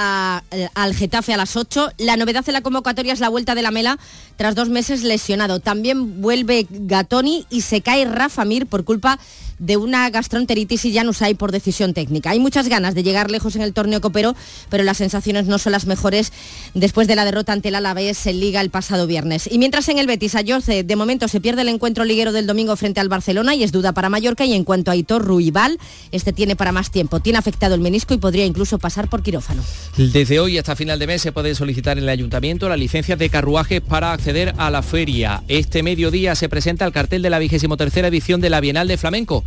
[0.51, 1.93] eh, al Getafe a las 8.
[1.97, 3.99] La novedad de la convocatoria es la vuelta de la Mela
[4.37, 5.59] tras dos meses lesionado.
[5.61, 9.19] También vuelve Gatoni y se cae Rafa Mir por culpa
[9.63, 12.31] de una gastroenteritis y ya no hay por decisión técnica.
[12.31, 14.35] Hay muchas ganas de llegar lejos en el torneo copero,
[14.69, 16.33] pero las sensaciones no son las mejores
[16.75, 19.49] después de la derrota ante el Alavés en Liga el pasado viernes.
[19.51, 22.75] Y mientras en el Betis Ayoce de momento se pierde el encuentro liguero del domingo
[22.77, 25.79] frente al Barcelona y es duda para Mallorca y en cuanto a Hitor Ruibal,
[26.11, 27.21] este tiene para más tiempo.
[27.21, 29.63] Tiene afectado el menisco y podría incluso pasar por quirófano.
[29.97, 33.31] Desde hoy hasta final de mes se puede solicitar en el ayuntamiento la licencia de
[33.31, 35.45] carruajes para acceder a la feria.
[35.47, 38.97] Este mediodía se presenta el cartel de la vigésimo tercera edición de la Bienal de
[38.97, 39.45] Flamenco.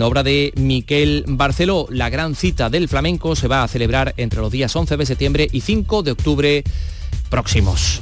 [0.00, 4.52] Obra de Miquel Barceló, la gran cita del flamenco se va a celebrar entre los
[4.52, 6.64] días 11 de septiembre y 5 de octubre
[7.28, 8.00] próximos.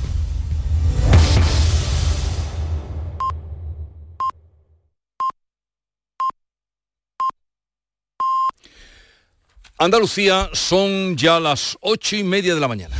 [9.78, 12.94] Andalucía son ya las ocho y media de la mañana.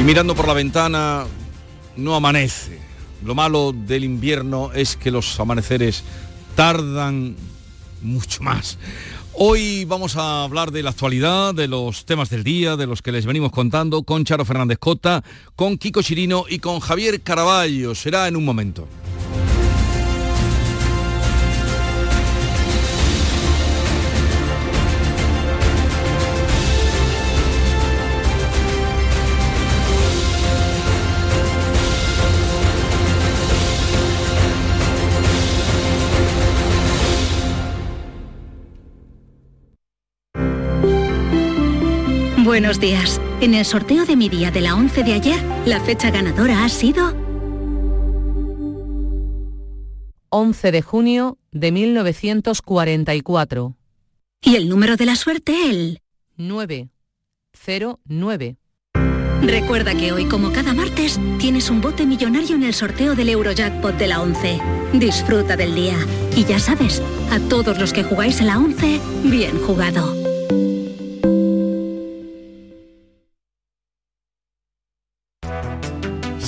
[0.00, 1.26] Y mirando por la ventana,
[1.94, 2.78] no amanece.
[3.22, 6.04] Lo malo del invierno es que los amaneceres
[6.56, 7.36] tardan
[8.00, 8.78] mucho más.
[9.34, 13.12] Hoy vamos a hablar de la actualidad, de los temas del día, de los que
[13.12, 15.22] les venimos contando con Charo Fernández Cota,
[15.54, 17.94] con Kiko Chirino y con Javier Caraballo.
[17.94, 18.88] Será en un momento.
[42.50, 43.20] Buenos días.
[43.40, 46.68] En el sorteo de mi día de la 11 de ayer, la fecha ganadora ha
[46.68, 47.14] sido
[50.30, 53.76] 11 de junio de 1944.
[54.42, 56.00] Y el número de la suerte, el
[56.38, 58.56] 909.
[59.42, 63.96] Recuerda que hoy, como cada martes, tienes un bote millonario en el sorteo del Eurojackpot
[63.96, 64.60] de la 11.
[64.94, 65.94] Disfruta del día.
[66.34, 70.29] Y ya sabes, a todos los que jugáis a la 11, bien jugado.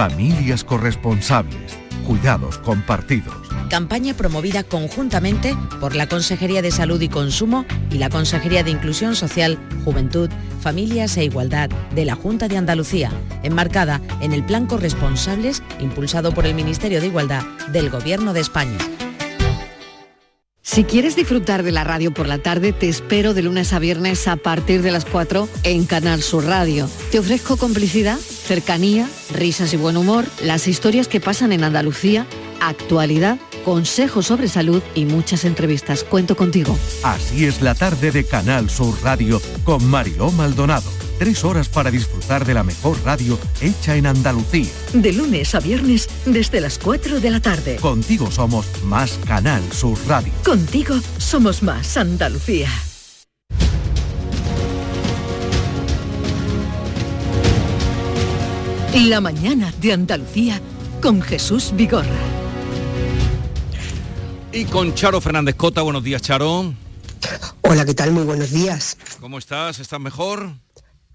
[0.00, 1.76] Familias corresponsables.
[2.06, 3.34] Cuidados compartidos.
[3.68, 9.14] Campaña promovida conjuntamente por la Consejería de Salud y Consumo y la Consejería de Inclusión
[9.14, 10.30] Social, Juventud,
[10.62, 16.46] Familias e Igualdad de la Junta de Andalucía, enmarcada en el Plan Corresponsables impulsado por
[16.46, 18.78] el Ministerio de Igualdad del Gobierno de España.
[20.62, 24.28] Si quieres disfrutar de la radio por la tarde, te espero de lunes a viernes
[24.28, 26.88] a partir de las 4 en Canal Sur Radio.
[27.10, 28.18] Te ofrezco complicidad,
[28.50, 32.26] cercanía, risas y buen humor, las historias que pasan en Andalucía,
[32.60, 36.02] actualidad, consejos sobre salud y muchas entrevistas.
[36.02, 36.76] Cuento contigo.
[37.04, 42.46] Así es la tarde de Canal Sur Radio con Mariló Maldonado Tres horas para disfrutar
[42.46, 44.70] de la mejor radio hecha en Andalucía.
[44.94, 47.76] De lunes a viernes desde las 4 de la tarde.
[47.76, 50.32] Contigo somos más Canal Sur Radio.
[50.42, 52.70] Contigo somos más Andalucía.
[58.94, 60.60] La mañana de Andalucía
[61.00, 62.08] con Jesús Vigorra.
[64.52, 65.82] Y con Charo Fernández Cota.
[65.82, 66.74] Buenos días, Charo.
[67.60, 68.10] Hola, ¿qué tal?
[68.10, 68.98] Muy buenos días.
[69.20, 69.78] ¿Cómo estás?
[69.78, 70.54] ¿Estás mejor?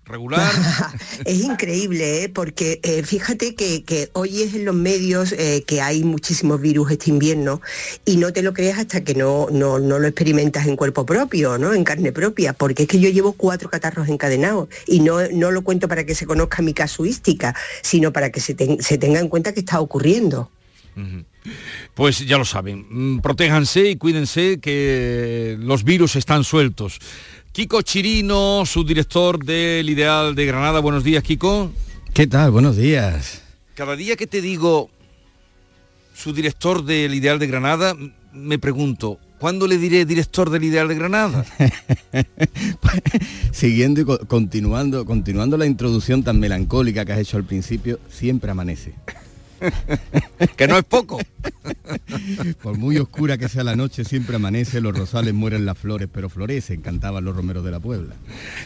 [0.05, 0.51] Regular.
[1.25, 2.29] es increíble, ¿eh?
[2.29, 7.09] porque eh, fíjate que, hoy es en los medios eh, que hay muchísimos virus este
[7.09, 7.61] invierno
[8.05, 11.73] y no te lo creas hasta que no, no, lo experimentas en cuerpo propio, ¿no?
[11.73, 15.63] en carne propia, porque es que yo llevo cuatro catarros encadenados y no, no lo
[15.63, 19.61] cuento para que se conozca mi casuística, sino para que se, tenga en cuenta que
[19.61, 20.49] está ocurriendo.
[21.93, 26.99] Pues ya lo saben, mm, protéjanse y cuídense que los virus están sueltos.
[27.55, 30.81] Kiko Chirino, subdirector del Ideal de Granada.
[30.81, 31.71] Buenos días, Kiko.
[32.13, 32.51] ¿Qué tal?
[32.51, 33.43] Buenos días.
[33.75, 34.89] Cada día que te digo
[36.13, 37.95] subdirector del Ideal de Granada,
[38.33, 41.45] me pregunto, ¿cuándo le diré director del Ideal de Granada?
[43.53, 48.95] Siguiendo y continuando, continuando la introducción tan melancólica que has hecho al principio, siempre amanece.
[50.57, 51.19] que no es poco.
[52.61, 56.29] Por muy oscura que sea la noche, siempre amanece, los rosales mueren las flores, pero
[56.29, 58.15] florecen, cantaban los romeros de la Puebla.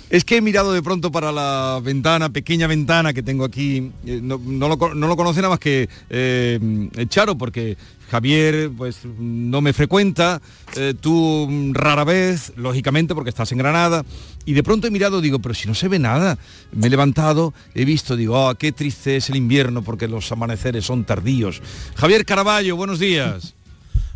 [0.09, 4.19] Es que he mirado de pronto para la ventana, pequeña ventana que tengo aquí, eh,
[4.21, 7.77] no, lo, no conoce nada más que eh, Charo, porque
[8.09, 10.41] Javier pues no me frecuenta,
[10.75, 14.03] eh, tú rara vez, lógicamente porque estás en Granada,
[14.45, 16.37] y de pronto he mirado, digo, pero si no se ve nada,
[16.71, 20.85] me he levantado, he visto, digo, oh, qué triste es el invierno porque los amaneceres
[20.85, 21.61] son tardíos.
[21.95, 23.55] Javier Caraballo, buenos días.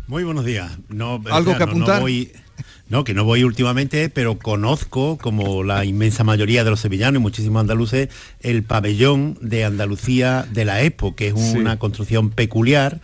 [0.06, 0.70] Muy buenos días.
[0.88, 2.02] No, ¿Algo que apuntar?
[2.88, 7.22] No, que no voy últimamente, pero conozco, como la inmensa mayoría de los sevillanos y
[7.22, 13.00] muchísimos andaluces, el pabellón de Andalucía de la EPO, que es una construcción peculiar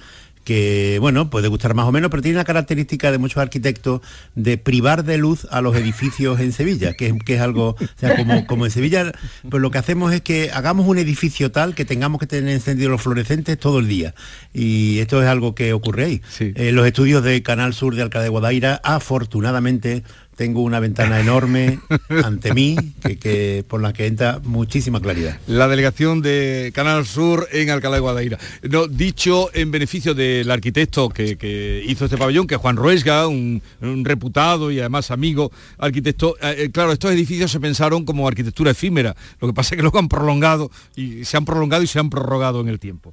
[0.51, 4.01] que, bueno, puede gustar más o menos, pero tiene una característica de muchos arquitectos
[4.35, 8.45] de privar de luz a los edificios en Sevilla, que, es algo, o sea, como,
[8.49, 9.13] como en Sevilla,
[9.49, 12.91] pues lo que hacemos es que hagamos un edificio tal que tengamos que tener encendidos
[12.91, 14.13] los fluorescentes todo el día.
[14.53, 16.23] Y esto es algo que ocurre ahí.
[16.41, 20.03] Eh, los estudios de Canal Sur de Alcalá de Guadaira, afortunadamente,
[20.41, 21.81] tengo una ventana enorme
[22.25, 22.75] ante mí
[23.21, 25.39] que, por la que entra muchísima claridad.
[25.47, 28.39] La delegación de Canal Sur en Alcalá de Guadaira.
[28.63, 33.61] No, dicho en beneficio del arquitecto que, hizo este pabellón, que es Juan Ruesga, un,
[34.03, 39.15] reputado y además amigo arquitecto, eh, eh, claro, estos edificios se pensaron como arquitectura efímera,
[39.41, 42.09] lo que pasa es que luego han prolongado y se han prolongado y se han
[42.09, 43.13] prorrogado en el tiempo.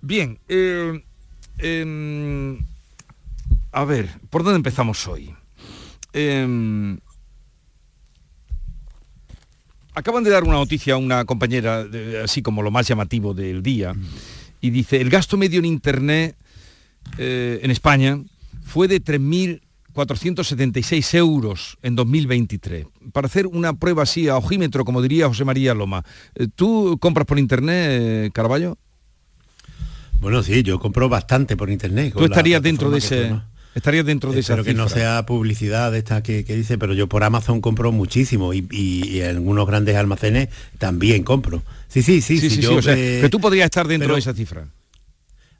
[0.00, 0.98] Bien, eh,
[1.58, 2.56] em,
[3.70, 5.34] a ver, ¿por dónde empezamos hoy?
[6.14, 6.98] Em,
[9.94, 11.84] acaban de dar una noticia a una compañera,
[12.22, 13.96] así como lo más llamativo del día,
[14.60, 16.36] y dice, el gasto medio en Internet
[17.18, 18.20] eh, en España
[18.62, 22.86] fue de 3.476 euros en 2023.
[23.12, 26.04] Para hacer una prueba así a ojímetro, como diría José María Loma,
[26.36, 28.78] eh, ¿tú compras por Internet, eh, Caraballo?
[30.20, 32.14] Bueno, sí, yo compro bastante por Internet.
[32.16, 33.32] ¿Tú estarías dentro de ese...?
[33.74, 37.24] Estaría dentro de esa Pero que no sea publicidad esta que, dice, pero yo por
[37.24, 40.48] Amazon compro muchísimo y, en algunos grandes almacenes
[40.78, 41.62] también compro.
[41.88, 42.38] Sí, sí, sí.
[42.38, 44.66] sí, yo, que tú podrías estar dentro de esa cifra.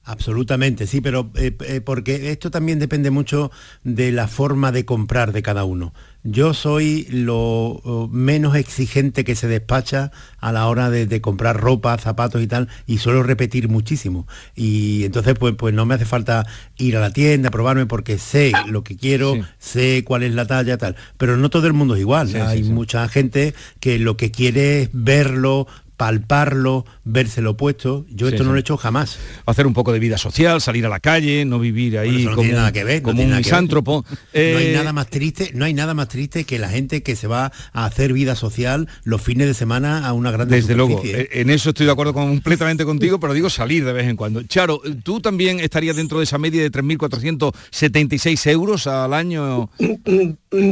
[0.06, 3.50] Absolutamente, sí, pero eh, eh, porque esto también depende mucho
[3.84, 5.94] de la forma de comprar de cada uno.
[6.22, 12.42] Yo soy lo menos exigente que se despacha a la hora de, comprar ropa, zapatos
[12.42, 14.26] y tal, y suelo repetir muchísimo.
[14.54, 16.46] Y entonces, pues, pues no me hace falta
[16.78, 20.78] ir a la tienda, probarme, porque sé lo que quiero, sé cuál es la talla,
[20.78, 20.96] tal.
[21.18, 22.34] Pero no todo el mundo es igual.
[22.36, 28.06] Hay mucha gente que lo que quiere es verlo, palparlo, verse lo opuesto.
[28.08, 29.18] Yo esto no lo he hecho jamás.
[29.46, 32.72] Hacer un poco de vida social, salir a la calle, no vivir ahí como, nada
[32.72, 34.04] que ver, como un misántropo.
[34.08, 37.16] no hay eh, nada más triste, no hay nada más triste que la gente que
[37.16, 41.02] se va a hacer vida social los fines de semana a una gran Desde luego,
[41.04, 44.42] eh, en eso estoy de acuerdo completamente contigo, pero digo salir de vez en cuando.
[44.42, 49.70] Charo, ¿tú también estarías dentro de esa media de 3.476 euros al año?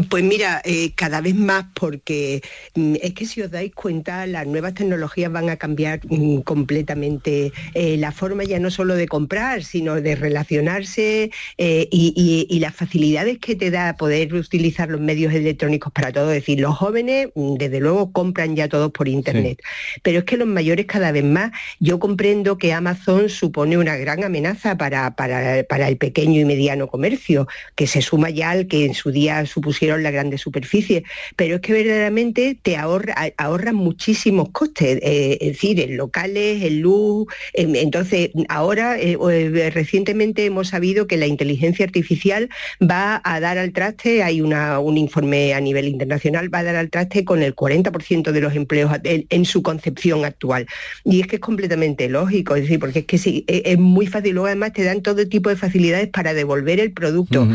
[0.08, 2.42] Pues mira, eh, cada vez más porque
[2.74, 6.00] mm, es que si os dais cuenta, las nuevas tecnologías van a cambiar
[6.44, 12.76] completamente eh, la forma ya no solo de comprar, sino de relacionarse eh, y, las
[12.76, 16.30] facilidades que te da poder utilizar los medios electrónicos para todo.
[16.30, 19.60] Es decir, los jóvenes, mm, desde luego, compran ya todos por Internet.
[20.02, 21.50] Pero es que los mayores cada vez más,
[21.80, 27.48] yo comprendo que Amazon supone una gran amenaza para, para, el pequeño y mediano comercio,
[27.74, 31.02] que se suma ya al que en su día supusieron la grande superficie.
[31.34, 35.00] Pero es que verdaderamente te ahorra, ahorran muchísimos costes.
[35.02, 37.26] Eh, es decir, en locales, en luz.
[37.54, 42.50] entonces, ahora, eh, eh, recientemente hemos sabido que la inteligencia artificial
[42.80, 46.90] va a dar al traste, hay un informe a nivel internacional, va a dar al
[46.90, 50.66] traste con el 40% de los empleos en, su concepción actual.
[51.04, 54.06] Y es que es completamente lógico, es decir, porque es que sí, e, es, muy
[54.06, 57.48] fácil, luego además te dan todo tipo de facilidades para devolver el producto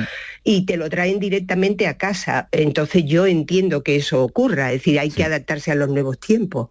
[0.44, 2.50] y te lo traen directamente a casa.
[2.52, 6.70] Entonces yo entiendo que eso ocurra, es decir, hay que adaptarse a los nuevos tiempos.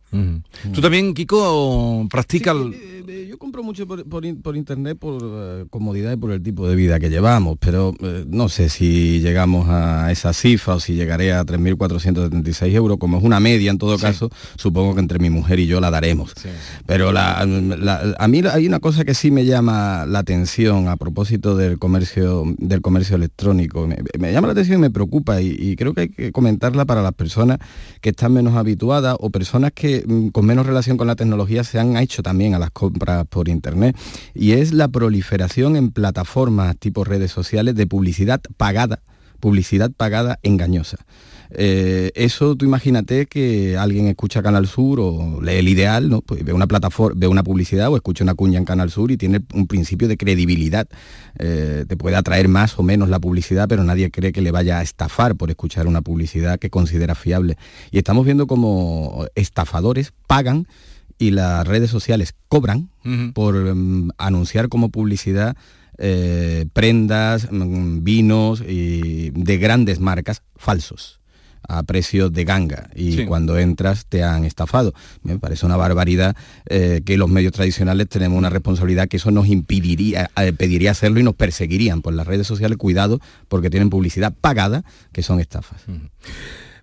[0.73, 2.57] ¿Tú también, Kiko, practicas...?
[2.57, 4.25] Eh, eh, yo compro mucho por,
[4.57, 7.95] internet por eh, comodidad y por el tipo de vida que llevamos, pero
[8.27, 13.25] no sé si llegamos a esa cifra o si llegaré a 3.476 euros, como es
[13.25, 16.33] una media en todo caso, supongo que entre mi mujer y yo la daremos.
[16.87, 21.79] Pero a mí hay una cosa que sí me llama la atención a propósito del
[21.79, 23.66] comercio, del comercio electrónico
[24.19, 27.13] me, llama la atención y me preocupa y, creo que hay que comentarla para las
[27.13, 27.59] personas
[28.01, 31.79] que están menos habituadas o personas que mm, con menos relación con la tecnología se
[31.79, 33.97] han hecho también a las compras por internet
[34.35, 39.03] y es la proliferación en plataformas tipo redes sociales de publicidad pagada
[39.41, 40.99] publicidad pagada engañosa.
[41.51, 46.21] Eh, eso tú imagínate que alguien escucha Canal Sur o lee el ideal, ¿no?
[46.21, 49.17] Pues ve una plataforma, ve una publicidad o escucha una cuña en Canal Sur y
[49.17, 50.89] tiene un principio de credibilidad.
[51.39, 54.79] Eh, te puede atraer más o menos la publicidad, pero nadie cree que le vaya
[54.79, 57.57] a estafar por escuchar una publicidad que considera fiable.
[57.91, 60.67] Y estamos viendo como estafadores pagan
[61.19, 62.91] y las redes sociales cobran
[63.33, 65.57] por mm, anunciar como publicidad
[65.99, 71.21] eh, prendas, mm, vinos y de grandes marcas falsos
[71.69, 74.95] a precio de ganga y cuando entras te han estafado.
[75.23, 76.37] Me parece una barbaridad
[76.67, 81.21] eh, que los medios tradicionales tenemos una responsabilidad que eso nos impediría, eh, pediría hacerlo
[81.21, 82.79] y nos perseguirían por las redes sociales.
[82.79, 85.83] Cuidado porque tienen publicidad pagada que son estafas.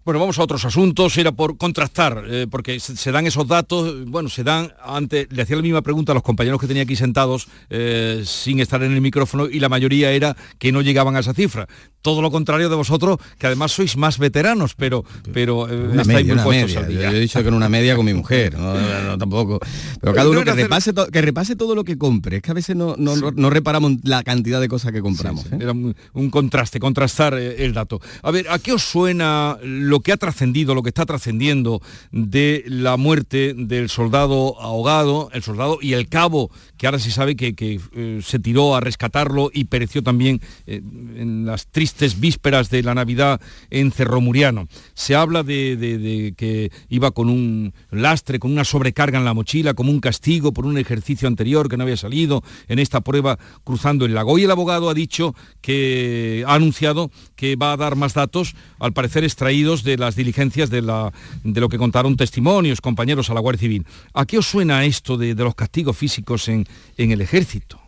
[0.06, 4.28] Bueno, vamos a otros asuntos, era por contrastar, eh, porque se, dan esos datos, bueno,
[4.28, 7.47] se dan, antes, le hacía la misma pregunta a los compañeros que tenía aquí sentados
[7.70, 11.34] eh, sin estar en el micrófono y la mayoría era que no llegaban a esa
[11.34, 11.70] cifra.
[12.01, 16.34] Todo lo contrario de vosotros, que además sois más veteranos, pero, pero eh, una media,
[16.34, 16.86] una media.
[16.86, 19.62] Yo, he dicho que en una media con mi mujer, no, tampoco.
[20.01, 22.76] Pero cada uno que repase, que repase todo lo que compre, es que a veces
[22.76, 25.45] no, no, reparamos la cantidad de cosas que compramos.
[25.58, 28.01] Era un, un, contraste, contrastar el dato.
[28.22, 31.82] A ver, ¿a qué os suena lo que ha trascendido, lo que está trascendiendo
[32.12, 37.36] de la muerte del soldado ahogado, el soldado y el cabo, que ahora se sabe
[37.36, 37.54] que,
[37.94, 40.82] eh, se tiró a rescatarlo y pereció también eh,
[41.16, 44.68] en las tristes vísperas de la Navidad en Cerro Muriano.
[44.94, 49.91] Se habla de, que iba con un lastre, con una sobrecarga en la mochila, como
[49.91, 54.14] un castigo por un ejercicio anterior que no había salido en esta prueba cruzando el
[54.14, 54.38] lago.
[54.38, 58.94] Y el abogado ha dicho que ha anunciado que va a dar más datos, al
[58.94, 61.11] parecer extraídos de las diligencias de, la,
[61.43, 63.86] de lo que contaron testimonios, compañeros a la Guardia Civil.
[64.13, 66.65] ¿A qué os suena esto de, los castigos físicos en,
[66.97, 67.82] en el ejército?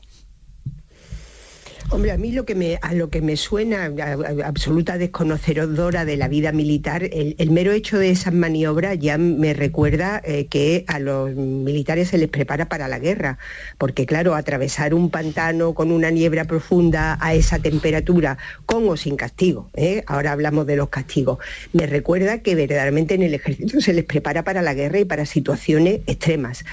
[1.91, 3.91] Hombre, a mí lo que me, a lo que me suena,
[4.43, 10.19] absoluta desconocedora de la vida militar, el, mero hecho de esas maniobras ya me recuerda
[10.25, 13.37] eh, que a los militares se les prepara para la guerra,
[13.77, 19.15] porque claro, atravesar un pantano con una niebla profunda a esa temperatura, con o sin
[19.15, 20.03] castigo, ¿eh?
[20.07, 21.37] ahora hablamos de los castigos,
[21.71, 25.27] me recuerda que verdaderamente en el ejército se les prepara para la guerra y para
[25.27, 26.65] situaciones extremas.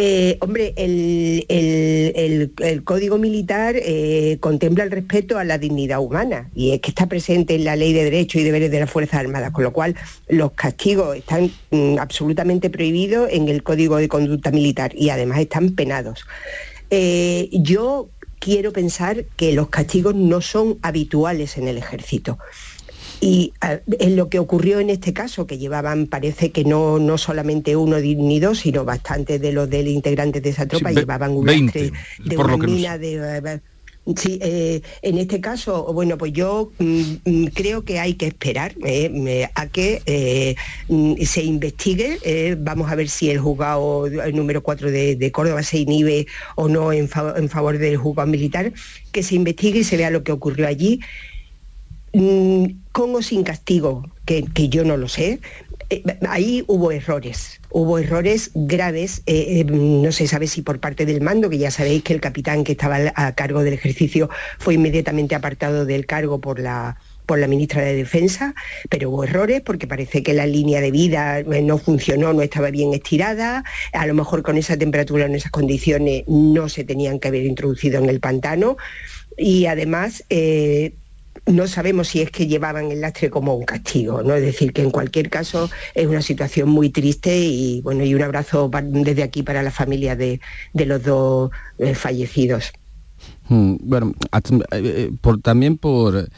[0.00, 2.52] Eh, hombre, el,
[2.84, 7.56] Código Militar eh, contempla el respeto a la dignidad humana y es que está presente
[7.56, 9.96] en la Ley de Derechos y Deberes de las Fuerzas Armadas, con lo cual
[10.28, 15.70] los castigos están mm, absolutamente prohibidos en el Código de Conducta Militar y además están
[15.70, 16.24] penados.
[16.90, 22.38] Eh, yo quiero pensar que los castigos no son habituales en el ejército.
[23.20, 23.52] Y
[23.98, 27.98] en lo que ocurrió en este caso, que llevaban, parece que no, no solamente uno
[27.98, 31.92] ni dos, sino bastantes de los del integrantes de esa tropa, llevaban un lastre
[32.24, 33.60] de una mina de...
[34.16, 38.74] Sí, eh, en este caso, bueno, pues yo mm, mm, creo que hay que esperar
[38.86, 40.54] eh, a que eh,
[40.88, 42.56] mm, se investigue.
[42.58, 46.90] vamos a ver si el juzgado el número 4 de, Córdoba se inhibe o no
[46.92, 48.72] en, en favor del juzgado militar,
[49.12, 51.00] que se investigue y se vea lo que ocurrió allí
[52.12, 55.38] Mm, con sin castigo, que, yo no lo sé,
[55.88, 61.06] eh, ahí hubo errores, hubo errores graves, eh, eh, no se sabe si por parte
[61.06, 64.28] del mando, que ya sabéis que el capitán que estaba a cargo del ejercicio
[64.58, 68.56] fue inmediatamente apartado del cargo por la, por la ministra de Defensa,
[68.90, 72.92] pero hubo errores porque parece que la línea de vida no funcionó, no estaba bien
[72.94, 77.44] estirada, a lo mejor con esa temperatura, en esas condiciones, no se tenían que haber
[77.44, 78.76] introducido en el pantano.
[79.36, 80.24] Y además
[81.48, 84.34] no sabemos si es que llevaban el lastre como un castigo, ¿no?
[84.34, 88.22] Es decir, que en cualquier caso es una situación muy triste y bueno, y un
[88.22, 90.40] abrazo desde aquí para la familia de,
[90.74, 92.72] los dos eh, fallecidos.
[93.48, 95.10] Hmm, bueno, eh, eh,
[95.42, 96.28] también por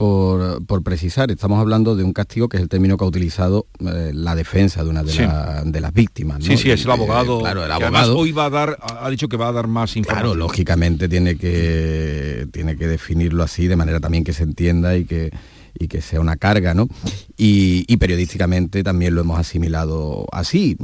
[0.00, 4.12] por, precisar, estamos hablando de un castigo que es el término que ha utilizado eh,
[4.14, 6.42] la defensa de una de, las víctimas.
[6.42, 7.40] Sí, sí, es el abogado.
[7.40, 8.16] claro, el abogado.
[8.16, 10.30] hoy va a dar, ha dicho que va a dar más información.
[10.30, 15.04] Claro, lógicamente tiene que, tiene que definirlo así de manera también que se entienda y
[15.04, 15.32] que
[15.78, 16.88] y que sea una carga, ¿no?
[17.36, 20.76] Y, periodísticamente también lo hemos asimilado así.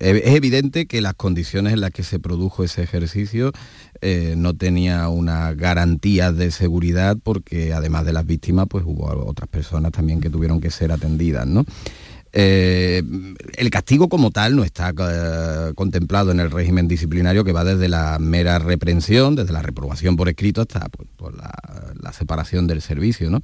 [0.00, 3.52] Es evidente que las condiciones en las que se produjo ese ejercicio
[4.00, 9.48] eh, no tenía una garantía de seguridad porque además de las víctimas, pues hubo otras
[9.48, 11.64] personas también que tuvieron que ser atendidas, ¿no?
[12.36, 13.00] Eh,
[13.56, 17.88] el castigo como tal no está eh, contemplado en el régimen disciplinario que va desde
[17.88, 21.52] la mera reprensión, desde la reprobación por escrito hasta pues, la,
[22.00, 23.30] la, separación del servicio.
[23.30, 23.40] ¿no?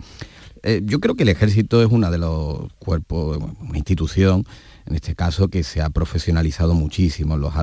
[0.63, 4.45] Eh, yo creo que el ejército es uno de los cuerpos, una institución,
[4.87, 7.55] en este caso, que se ha profesionalizado muchísimo en los,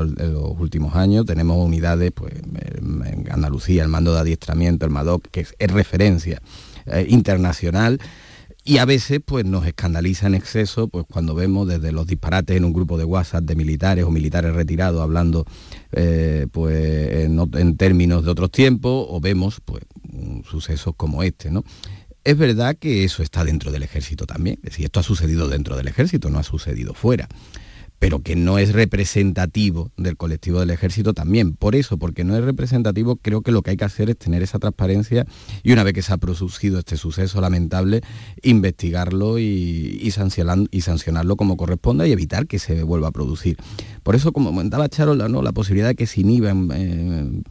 [0.59, 1.25] últimos años.
[1.25, 6.41] Tenemos unidades pues, en Andalucía, el mando de adiestramiento, el MADOC, que es, referencia
[6.85, 7.99] eh, internacional
[8.67, 12.65] y a veces pues nos escandaliza en exceso pues cuando vemos desde los disparates en
[12.65, 15.45] un grupo de WhatsApp de militares o militares retirados hablando
[15.93, 19.83] eh, pues en, términos de otros tiempos o vemos pues
[20.49, 21.63] sucesos como este, ¿no?
[22.28, 25.78] Es verdad que eso está dentro del ejército también, es decir, esto ha sucedido dentro
[25.78, 27.30] del ejército, no ha sucedido fuera
[27.99, 31.53] pero que no es representativo del colectivo del ejército también.
[31.53, 34.43] Por eso, porque no es representativo, creo que lo que hay que hacer es tener
[34.43, 35.25] esa transparencia
[35.63, 38.01] y una vez que se ha producido este suceso lamentable,
[38.43, 43.57] investigarlo y, sancionarlo como corresponda y evitar que se vuelva a producir.
[44.03, 45.41] Por eso, como comentaba Charo, la, ¿no?
[45.41, 47.41] la posibilidad de que se inhiban eh,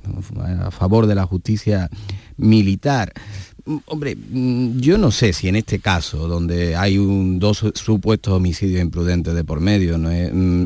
[0.61, 1.91] a favor de la justicia
[2.37, 3.12] militar.
[3.87, 4.17] Hombre,
[4.77, 9.43] yo no sé si en este caso, donde hay un, dos supuestos homicidios imprudentes de
[9.43, 9.99] por medio,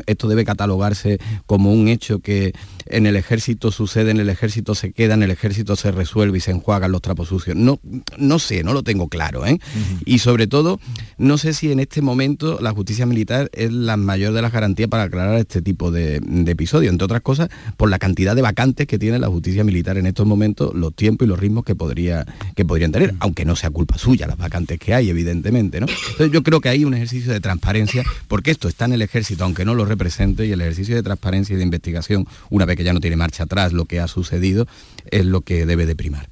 [0.05, 2.53] esto debe catalogarse como un hecho que
[2.91, 6.41] en el ejército sucede, en el ejército se queda, en el ejército se resuelve y
[6.41, 7.55] se enjuagan los trapos sucios.
[7.55, 7.79] No,
[8.17, 9.45] no sé, no lo tengo claro.
[9.45, 9.59] ¿eh?
[10.05, 10.79] Y sobre todo,
[11.17, 14.89] no sé si en este momento la justicia militar es la mayor de las garantías
[14.89, 18.87] para aclarar este tipo de, de episodios, entre otras cosas, por la cantidad de vacantes
[18.87, 22.25] que tiene la justicia militar en estos momentos, los tiempos y los ritmos que, podría,
[22.55, 25.79] que podrían tener, aunque no sea culpa suya las vacantes que hay, evidentemente.
[25.79, 25.87] ¿no?
[25.87, 29.43] Entonces yo creo que hay un ejercicio de transparencia, porque esto está en el ejército,
[29.43, 32.93] aunque no lo represente, y el ejercicio de transparencia y de investigación, una vez ya
[32.93, 34.67] no tiene marcha atrás lo que ha sucedido,
[35.09, 36.29] es lo que debe de primar.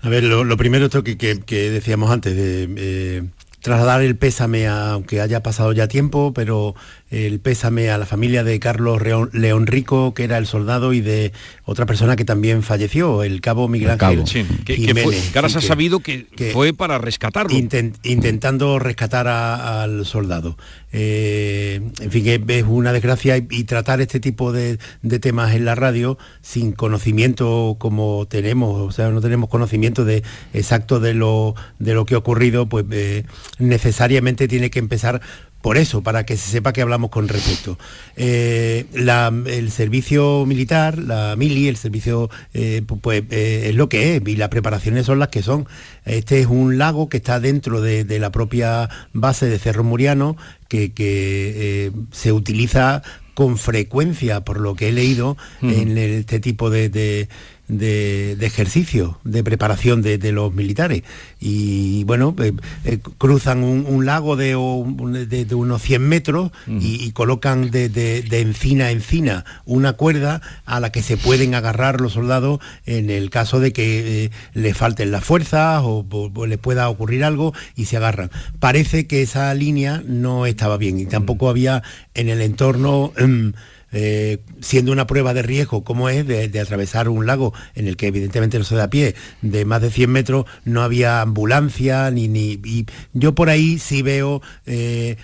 [0.00, 3.22] A ver, lo, primero esto que, que, decíamos antes, de eh,
[3.60, 6.74] trasladar el pésame, aunque haya pasado ya tiempo, pero
[7.10, 9.00] el pésame a la familia de Carlos
[9.32, 11.32] León Rico, que era el soldado, y de
[11.64, 14.24] otra persona que también falleció, el cabo Miguel Ángel
[14.64, 17.56] que, ahora se ha sabido que, fue para rescatarlo.
[17.56, 20.56] intentando rescatar al soldado.
[20.92, 24.78] Eh, en fin, es, una desgracia y, tratar este tipo de,
[25.20, 30.22] temas en la radio sin conocimiento como tenemos, o sea, no tenemos conocimiento de
[30.54, 33.24] exacto de lo, de lo que ha ocurrido, pues eh,
[33.58, 35.20] necesariamente tiene que empezar
[35.66, 37.76] por eso, para que se sepa que hablamos con respecto.
[38.14, 44.22] Eh, el servicio militar, la mili, el servicio, eh, pues eh, es lo que es
[44.24, 45.66] y las preparaciones son las que son.
[46.04, 50.36] Este es un lago que está dentro de, la propia base de Cerro Muriano,
[50.68, 53.02] que, se utiliza
[53.34, 57.28] con frecuencia, por lo que he leído, en este tipo de de,
[57.68, 61.02] ejercicio, de preparación de, los militares.
[61.40, 62.52] Y bueno, eh,
[62.84, 69.94] eh, cruzan un, lago de, unos 100 metros y, colocan de, encina a encina una
[69.94, 74.30] cuerda a la que se pueden agarrar los soldados en el caso de que eh,
[74.54, 76.04] les falten las fuerzas o,
[76.46, 78.30] les pueda ocurrir algo y se agarran.
[78.60, 81.82] Parece que esa línea no estaba bien y tampoco había
[82.14, 83.12] en el entorno...
[83.16, 83.52] Em,
[83.92, 88.08] eh, siendo una prueba de riesgo como es de, atravesar un lago en el que
[88.08, 92.28] evidentemente no se da a pie de más de 100 metros, no había ambulancia ni...
[92.28, 94.42] ni y yo por ahí sí veo...
[94.66, 95.16] Eh,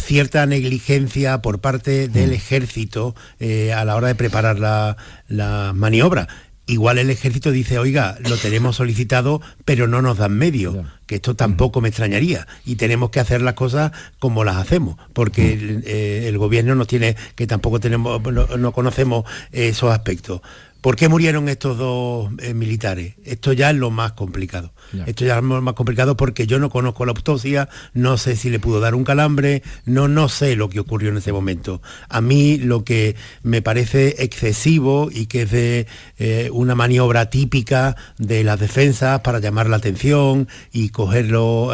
[0.00, 2.34] cierta negligencia por parte del mm.
[2.34, 4.96] ejército eh, a la hora de preparar la,
[5.28, 6.26] la maniobra
[6.70, 11.34] igual el ejército dice, oiga, lo tenemos solicitado, pero no nos dan medio, que esto
[11.34, 12.46] tampoco me extrañaría.
[12.64, 17.16] Y tenemos que hacer las cosas como las hacemos, porque el, eh, gobierno no tiene,
[17.34, 20.40] que tampoco tenemos, no conocemos esos aspectos.
[20.80, 23.14] ¿Por qué murieron estos dos eh, militares?
[23.24, 24.72] Esto ya es lo más complicado.
[25.06, 28.50] Esto ya es lo más complicado porque yo no conozco la autopsia, no sé si
[28.50, 31.82] le pudo dar un calambre, no, no sé lo que ocurrió en ese momento.
[32.08, 35.86] A mí lo que me parece excesivo y que es de
[36.18, 41.72] eh, una maniobra típica de las defensas para llamar la atención y cogerlo,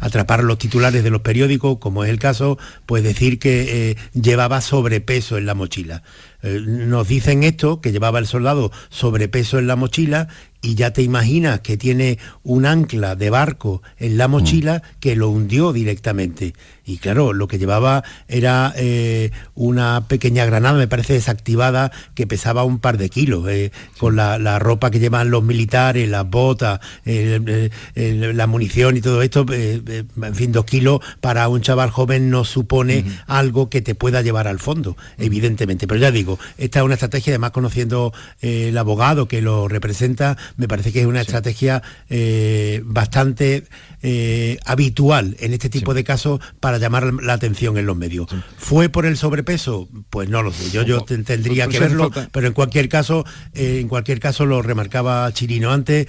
[0.00, 4.60] atrapar los titulares de los periódicos, como es el caso, pues decir que eh, llevaba
[4.60, 6.02] sobrepeso en la mochila.
[6.42, 10.28] Eh, nos dicen esto, que llevaba el soldado sobrepeso en la mochila
[10.62, 14.98] y ya te imaginas que tiene un ancla de barco en la mochila mm.
[15.00, 16.54] que lo hundió directamente.
[16.86, 22.64] Y claro, lo que llevaba era eh, una pequeña granada, me parece desactivada, que pesaba
[22.64, 28.46] un par de kilos, eh, con la, ropa que llevan los militares, las botas, la
[28.46, 33.68] munición y todo esto, en fin, dos kilos para un chaval joven no supone algo
[33.68, 35.86] que te pueda llevar al fondo, evidentemente.
[35.86, 40.68] Pero ya digo, esta es una estrategia, además conociendo el abogado que lo representa, me
[40.68, 43.64] parece que es una estrategia eh, bastante
[44.02, 48.28] eh, habitual en este tipo de casos para llamar la atención en los medios.
[48.56, 49.88] ¿Fue por el sobrepeso?
[50.10, 53.24] Pues no lo sé, yo, yo tendría que verlo, pero en cualquier caso,
[53.54, 56.06] eh, en cualquier caso lo remarcaba Chirino antes,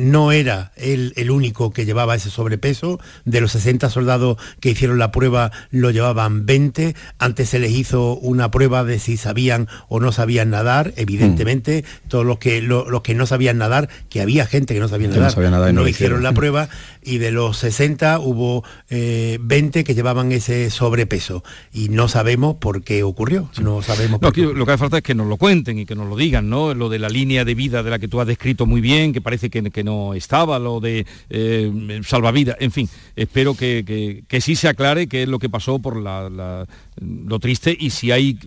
[0.00, 4.98] no era él el único que llevaba ese sobrepeso, de los 60 soldados que hicieron
[4.98, 10.00] la prueba lo llevaban 20, antes se les hizo una prueba de si sabían o
[10.00, 12.08] no sabían nadar, evidentemente, mm.
[12.08, 15.16] todos los que, los que no sabían nadar que había gente que no sabía Que
[15.16, 16.22] nadar, no sabía nadar y no hicieron.
[16.22, 16.68] la prueba
[17.02, 21.44] y de los 60 hubo eh, 20 que llevaban ese sobrepeso.
[21.72, 24.96] Y no sabemos por qué ocurrió, no sabemos No, por qué lo que hace falta
[24.98, 26.74] es que nos lo cuenten y que nos lo digan, ¿no?
[26.74, 29.20] Lo de la línea de vida de la que tú has descrito muy bien, que
[29.20, 34.40] parece que, que no estaba, lo de eh, salvavidas, en fin, espero que, que- que
[34.40, 36.66] sí se aclare qué es lo que pasó por la, la-
[37.00, 38.38] lo triste y si hay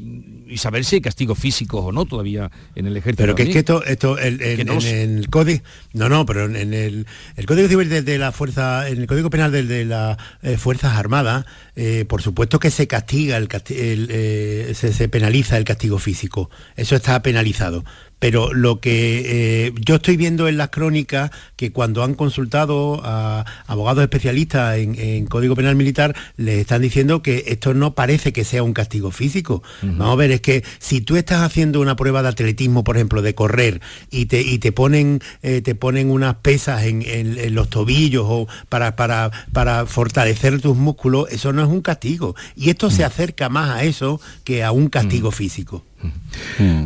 [0.47, 3.23] y saber si hay castigos físicos o no todavía en el ejército.
[3.23, 5.61] Pero que es que esto, esto el- el- no en, el código,
[5.93, 9.07] no, no, pero en, en el, el código civil de, de la fuerza, en el
[9.07, 11.45] código penal de, de las eh, fuerzas armadas,
[11.75, 15.99] eh, por supuesto que se castiga el, casti- el, eh, se, se penaliza el castigo
[15.99, 17.83] físico, eso está penalizado.
[18.19, 23.43] Pero lo que eh, yo estoy viendo en las crónicas, que cuando han consultado a
[23.67, 28.45] abogados especialistas en, en Código Penal Militar, les están diciendo que esto no parece que
[28.45, 29.61] sea un castigo físico.
[29.81, 33.21] Vamos a ver, es que si tú estás haciendo una prueba de atletismo, por ejemplo,
[33.21, 37.69] de correr, y te, y te ponen te ponen unas pesas en, en- en los
[37.69, 42.35] tobillos o para, para, para fortalecer tus músculos, eso no es un castigo.
[42.55, 45.83] Y esto se acerca más a eso que a un castigo físico.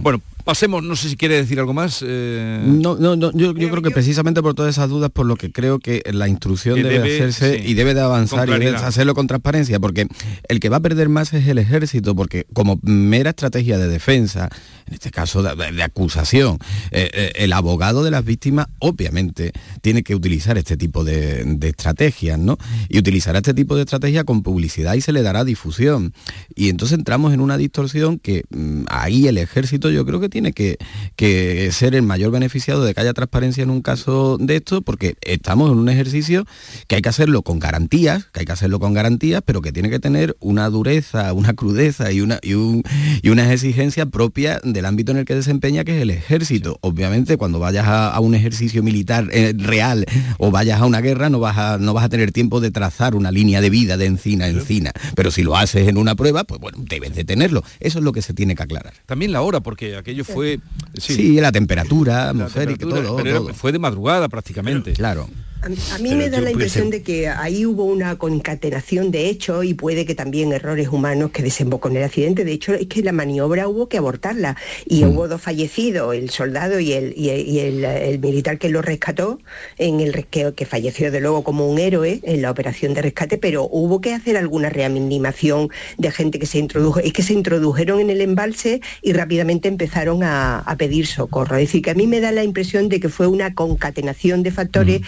[0.01, 2.02] Bueno, pasemos, no sé si quiere decir algo más.
[2.08, 5.36] eh, No, no, no, yo, yo creo que precisamente por todas esas dudas, por lo
[5.36, 8.52] que creo que la instrucción Que debe, debe, hacerse sí, y debe de avanzar y
[8.54, 10.08] debe hacerlo con transparencia, porque
[10.48, 14.48] el que va a perder más es el ejército, porque como mera estrategia de defensa,
[14.88, 16.60] en este caso de, de- de acusación,
[16.91, 21.68] eh, eh, el abogado de las víctimas obviamente tiene que utilizar este tipo de, de
[21.68, 22.58] estrategias, ¿no?
[22.88, 26.14] Y utilizará este tipo de estrategia con publicidad y se le dará difusión.
[26.56, 30.36] Y entonces entramos en una distorsión que mm, ahí el ejército yo creo que tiene
[30.53, 30.77] que,
[31.15, 35.15] que ser el mayor beneficiado de que haya transparencia en un caso de esto, porque
[35.21, 36.45] estamos en un ejercicio
[36.88, 39.89] que hay que hacerlo con garantías, que hay que hacerlo con garantías, pero que tiene
[39.89, 42.83] que tener una dureza, una crudeza y, una, y, un-
[43.21, 46.77] y unas exigencias propias del ámbito en el que desempeña, que es el ejército.
[46.81, 50.05] Obviamente, cuando vayas a, a un ejercicio militar eh, real
[50.38, 53.15] o vayas a una guerra, no vas a, no vas a tener tiempo de trazar
[53.15, 54.91] una línea de vida de encina a encina.
[55.15, 57.63] Pero si lo haces en una prueba, pues bueno, debes de tenerlo.
[57.79, 58.93] Eso es lo que se tiene que aclarar.
[59.05, 60.59] También la hora, porque aquello fue...
[60.97, 63.53] Sí, la temperatura atmosférica, todo, pero todo.
[63.53, 64.93] fue de madrugada prácticamente.
[64.93, 65.30] Claro.
[65.64, 69.74] A, mí me da la impresión de que ahí hubo una concatenación de hechos y
[69.74, 72.45] puede que también errores humanos que desembocó en el accidente.
[72.45, 74.55] De hecho, es que la maniobra hubo que abortarla
[74.86, 78.70] y hubo dos fallecidos, el soldado y el, y el, y el- el militar que
[78.70, 79.39] lo rescató,
[79.78, 83.38] en el que, que falleció de luego como un héroe en la operación de rescate,
[83.38, 86.99] pero hubo que hacer alguna reanimación de gente que se introdujo.
[86.99, 91.55] Es que se introdujeron en el embalse y rápidamente empezaron a, a pedir socorro.
[91.58, 94.51] Es decir, que a mí me da la impresión de que fue una concatenación de
[94.51, 95.01] factores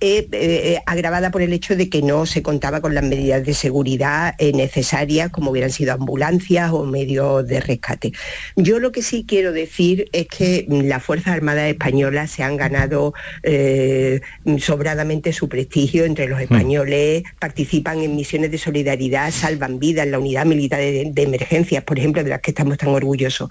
[0.00, 3.54] eh, eh, agravada por el hecho de que no se contaba con las medidas de
[3.54, 8.12] seguridad eh, necesarias, como hubieran sido ambulancias o medios de rescate.
[8.56, 12.56] Yo lo que sí quiero decir es que mm, las Fuerzas Armadas Españolas se han
[12.56, 14.20] ganado eh,
[14.58, 20.44] sobradamente su prestigio entre los españoles, participan en misiones de solidaridad, salvan vidas, la unidad
[20.44, 23.48] militar de, de emergencias, por ejemplo, de las que estamos tan orgullosos.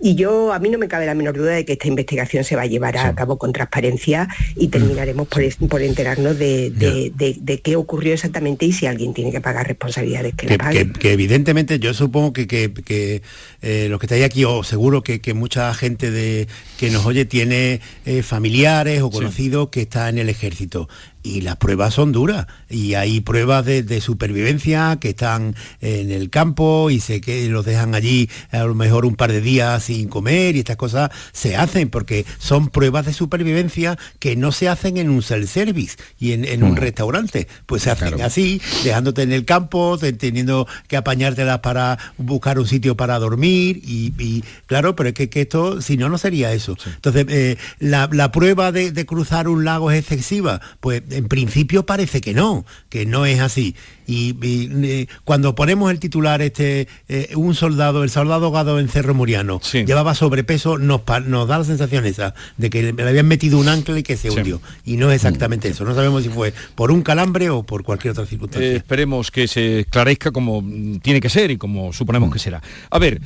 [0.00, 2.54] Y yo, a mí no me cabe la menor duda de que esta investigación se
[2.54, 7.36] va a llevar a cabo con transparencia y terminaremos por, por enterarnos de, de- de-
[7.40, 10.92] de qué ocurrió exactamente y si alguien tiene que pagar responsabilidades que, paguen.
[10.92, 13.22] que- que evidentemente yo supongo que, que- que,
[13.62, 16.46] eh, los que estáis aquí o seguro que, que mucha gente de,
[16.78, 20.88] que nos oye tiene eh, familiares o conocidos que está en el ejército
[21.26, 22.46] y las pruebas son duras.
[22.70, 27.64] Y hay pruebas de, de supervivencia que están en el campo y sé que los
[27.64, 31.56] dejan allí a lo mejor un par de días sin comer y estas cosas se
[31.56, 36.44] hacen porque son pruebas de supervivencia que no se hacen en un self-service y en,
[36.44, 37.48] en un restaurante.
[37.66, 42.66] Pues se hacen así dejándote en el campo te- teniendo que apañártelas para buscar un
[42.66, 46.52] sitio para dormir y, y, claro pero es que, que esto si no no sería
[46.52, 46.76] eso.
[46.94, 51.86] Entonces eh, la, la prueba de, de cruzar un lago es excesiva pues en principio
[51.86, 53.74] parece que no que no es así
[54.06, 58.88] y, y, eh, cuando ponemos el titular este eh, un soldado el soldado ahogado en
[58.88, 63.58] Cerro Muriano llevaba sobrepeso nos, nos da la sensación esa de que le habían metido
[63.58, 64.36] un ancla y que se Sí.
[64.38, 67.82] hundió y no es exactamente eso no sabemos si fue por un calambre o por
[67.84, 71.92] cualquier otra circunstancia Eh, esperemos que se esclarezca como mm, tiene que ser y como
[71.92, 72.62] suponemos que será.
[72.90, 73.20] A ver,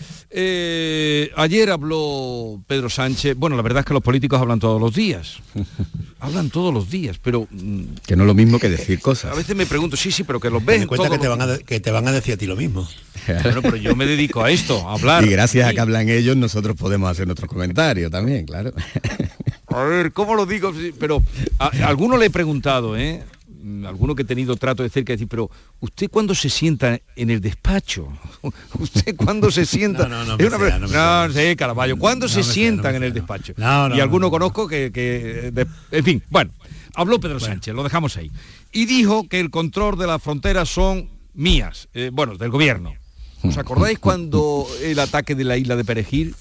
[0.53, 4.95] eh, ayer habló Pedro Sánchez, bueno, la verdad es que los políticos hablan todos los
[4.95, 5.39] días.
[6.20, 9.33] hablan todos los días, pero mm, Que no es lo mismo que decir cosas.
[9.33, 11.41] a veces me pregunto, sí, sí, pero que los Ten en cuenta que te, van
[11.43, 12.89] a, que te van a decir a ti lo mismo.
[13.43, 15.25] Bueno, pero yo me dedico a esto, a hablar.
[15.25, 18.73] Y gracias a que hablan ellos, nosotros podemos hacer nuestros comentarios también, claro.
[19.68, 20.73] A ver, ¿cómo lo digo?
[20.99, 21.23] Pero
[21.59, 23.23] a, a alguno le he preguntado, ¿eh?
[23.62, 25.49] mm, alguno que he tenido trato de cerca, decir, pero
[25.79, 28.09] ¿usted cuándo se sienta en el despacho?
[28.81, 30.09] ¿Usted cuándo se sienta?
[30.09, 31.29] No, no, no, Es una sea, no no, sea.
[31.33, 33.14] sé, Caraballo, ¿cuándo No se sea, sientan no en el no.
[33.14, 33.53] despacho?
[33.59, 34.31] No, no, y no, alguno no.
[34.33, 36.51] conozco que, que de- en fin, bueno,
[36.97, 38.31] habló Pedro Sánchez, lo dejamos ahí.
[38.73, 42.95] Y dijo que el control de las fronteras son mías, eh, bueno, del gobierno.
[43.43, 46.35] ¿Os acordáis cuando el ataque de la isla de Perejil?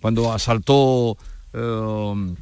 [0.00, 1.16] Cuando asaltó...
[1.52, 2.34] eh,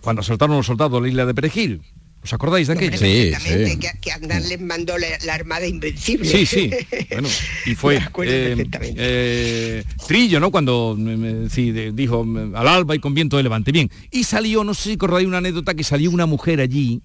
[0.00, 1.82] cuando asaltaron los soldados la isla de Perejil.
[2.22, 2.90] ¿Os acordáis de aquello?
[2.98, 6.28] Perfectamente, Que, que Aznar les mandó la, la Armada Invencible.
[6.28, 6.70] Sí, sí.
[7.10, 7.28] Bueno,
[7.66, 8.66] y fue eh,
[8.96, 10.50] eh, Trillo, ¿no?
[10.50, 13.70] Cuando me- me- sí, de- dijo al alba y con viento de levante.
[13.72, 13.90] Bien.
[14.10, 17.00] Y salió, no sé si acordáis una anécdota, que salió una mujer allí,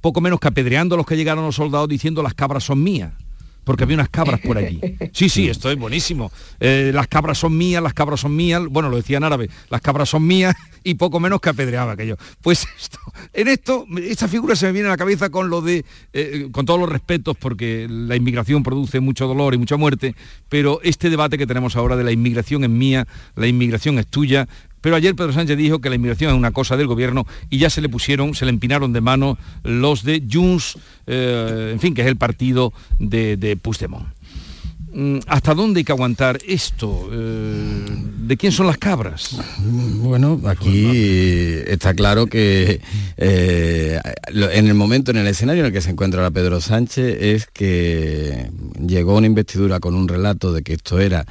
[0.00, 3.12] poco menos que apedreando a los que llegaron los soldados diciendo las cabras son mías.
[3.64, 4.80] Porque había unas cabras por allí.
[5.12, 6.30] Sí, sí, esto es buenísimo.
[6.60, 9.80] Eh, las cabras son mías, las cabras son mías, bueno, lo decía en árabe, las
[9.80, 12.16] cabras son mías y poco menos que apedreaba aquello.
[12.42, 12.98] Pues esto,
[13.32, 16.66] en esto, esta figura se me viene a la cabeza con lo de, eh, con
[16.66, 20.14] todos los respetos, porque la inmigración produce mucho dolor y mucha muerte,
[20.48, 24.46] pero este debate que tenemos ahora de la inmigración es mía, la inmigración es tuya,
[24.86, 27.70] pero ayer Pedro Sánchez dijo que la inmigración es una cosa del gobierno y ya
[27.70, 30.78] se le pusieron, se le empinaron de mano los de Junts,
[31.08, 34.06] eh, en fin, que es el partido de, de Puigdemont.
[34.92, 37.10] Mm, ¿Hasta dónde hay que aguantar esto?
[37.12, 37.84] Eh,
[38.28, 39.36] ¿De quién son las cabras?
[39.58, 40.88] Bueno, aquí
[41.66, 42.80] está claro que
[43.16, 47.18] eh, en el momento, en el escenario en el que se encuentra ahora Pedro Sánchez
[47.20, 48.52] es que
[48.86, 51.26] llegó una investidura con un relato de que esto era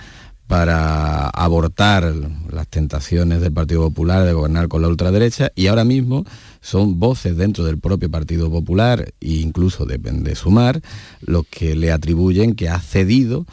[0.48, 2.14] para abortar
[2.52, 6.24] las tentaciones del Partido Popular de gobernar con la ultraderecha y ahora mismo
[6.62, 10.82] son voces dentro del propio Partido Popular e incluso de, de Sumar
[11.22, 13.46] los que le atribuyen que ha cedido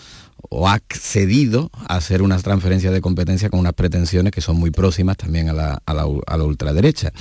[0.51, 4.71] o ha accedido a hacer unas transferencias de competencia con unas pretensiones que son muy
[4.71, 7.13] próximas también a la, a la a la ultraderecha.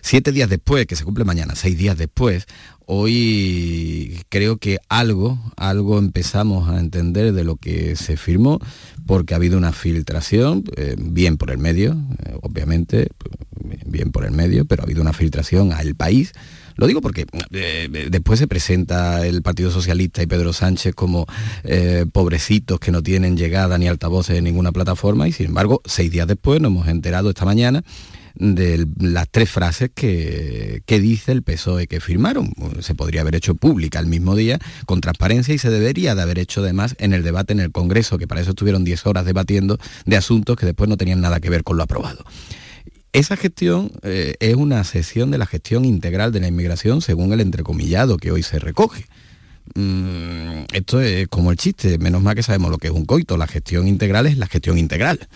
[0.00, 2.46] Siete días después, que se cumple mañana, seis días después,
[2.90, 8.60] hoy creo que algo, algo empezamos a entender de lo que se firmó,
[9.06, 13.08] porque ha habido una filtración, eh, bien por el medio, eh, obviamente,
[13.84, 16.32] bien por el medio, pero ha habido una filtración al país.
[16.76, 21.26] Lo digo porque eh, después se presenta el Partido Socialista y Pedro Sánchez como
[22.12, 26.28] pobrecitos que no tienen llegada ni altavoces en ninguna plataforma y sin embargo, seis días
[26.28, 27.82] después nos hemos enterado esta mañana
[28.38, 32.52] de las tres frases que, que dice el PSOE que firmaron.
[32.80, 36.38] Se podría haber hecho pública el mismo día con transparencia y se debería de haber
[36.38, 39.78] hecho además en el debate en el Congreso, que para eso estuvieron 10 horas debatiendo
[40.06, 42.24] de asuntos que después no tenían nada que ver con lo aprobado.
[43.12, 47.40] Esa gestión eh, es una sesión de la gestión integral de la inmigración según el
[47.40, 49.06] entrecomillado que hoy se recoge.
[49.74, 53.36] Mm, esto es como el chiste, menos mal que sabemos lo que es un coito,
[53.36, 55.28] la gestión integral es la gestión integral.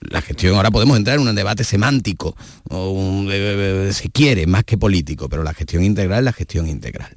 [0.00, 2.36] La gestión, ahora podemos entrar en un debate semántico,
[2.68, 6.32] o un, eh, eh, si quiere, más que político, pero la gestión integral es la
[6.32, 7.10] gestión integral.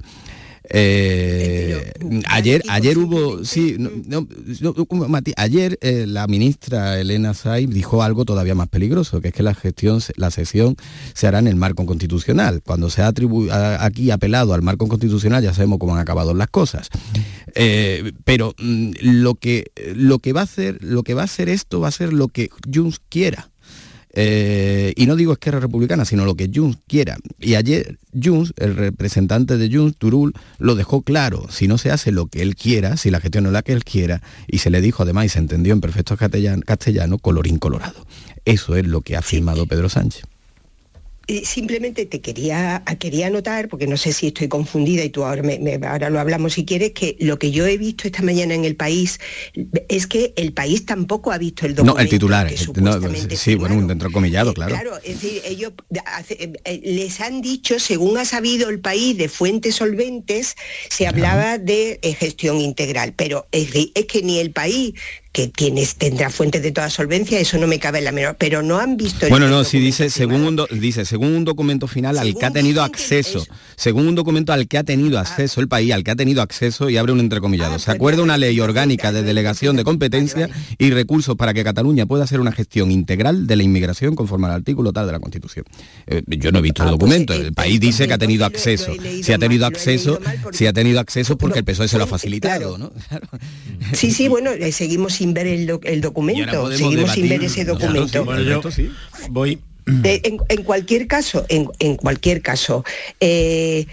[0.72, 1.92] Eh,
[2.28, 4.26] ayer ayer hubo sí no, no,
[4.60, 9.34] no, Mati, ayer eh, la ministra Elena Saib dijo algo todavía más peligroso que es
[9.34, 10.76] que la gestión la sesión
[11.12, 12.62] se hará en el marco constitucional.
[12.64, 13.12] Cuando se ha
[13.80, 16.88] aquí apelado al marco constitucional ya sabemos cómo han acabado las cosas.
[17.56, 21.48] Eh, pero mm, lo que lo que va a hacer lo que va a hacer
[21.48, 23.50] esto va a ser lo que Junts quiera
[24.12, 27.16] eh, y no digo Esquerra Republicana, sino lo que Junts quiera.
[27.38, 31.46] Y ayer Junts, el representante de Junts, Turul, lo dejó claro.
[31.50, 33.72] Si no se hace lo que él quiera, si la gestión no es la que
[33.72, 37.58] él quiera, y se le dijo además y se entendió en perfecto castellano, castellano colorín
[37.58, 38.06] colorado.
[38.44, 40.24] Eso es lo que ha firmado Pedro Sánchez.
[41.30, 45.42] Eh, Simplemente te quería, quería anotar, porque no sé si estoy confundida y tú ahora,
[45.44, 48.52] me- me- ahora lo hablamos si quieres, que lo que yo he visto esta mañana
[48.54, 49.20] en el país
[49.88, 51.98] es que el país tampoco ha visto el documento.
[51.98, 52.48] No, el titular.
[52.48, 52.64] que eh, no,
[52.94, 54.74] supuestamente sí, bueno, un entrecomillado, claro.
[54.74, 55.72] Claro, es decir, ellos
[56.06, 60.56] hace- eh, eh, les han dicho, según ha sabido el país de fuentes solventes,
[60.88, 63.70] se hablaba de eh, gestión integral, pero es
[64.06, 64.94] que ni el país
[65.32, 68.62] que tiene, tendrá fuentes de toda solvencia, eso no me cabe en la menor, pero
[68.62, 72.18] no han visto Bueno, no, sí dice según un do- dice según un documento final
[72.18, 75.92] al que ha tenido acceso, según un documento al que ha tenido acceso el país,
[75.92, 77.78] al que ha tenido acceso y abre un entrecomillado.
[77.78, 82.24] Se acuerda una ley orgánica de delegación de competencia y recursos para que Cataluña pueda
[82.24, 85.64] hacer una gestión integral de la inmigración conforme al artículo tal de la Constitución.
[86.08, 87.34] Eh, yo no he visto el documento.
[87.34, 88.92] El país dice que ha tenido acceso.
[89.22, 90.18] Si ha tenido acceso,
[90.52, 92.92] si ha tenido acceso porque el PSOE se lo ha facilitado, ¿no?
[93.92, 97.60] Sí, sí, bueno, eh, seguimos sin ver el, doc- el documento, seguimos sin ver debatir.
[97.60, 98.24] ese Claro, sí, documento.
[98.24, 98.62] bueno, yo
[99.28, 99.58] voy.
[99.84, 102.84] De- en, en cualquier caso, en, en cualquier caso,
[103.20, 103.84] eh,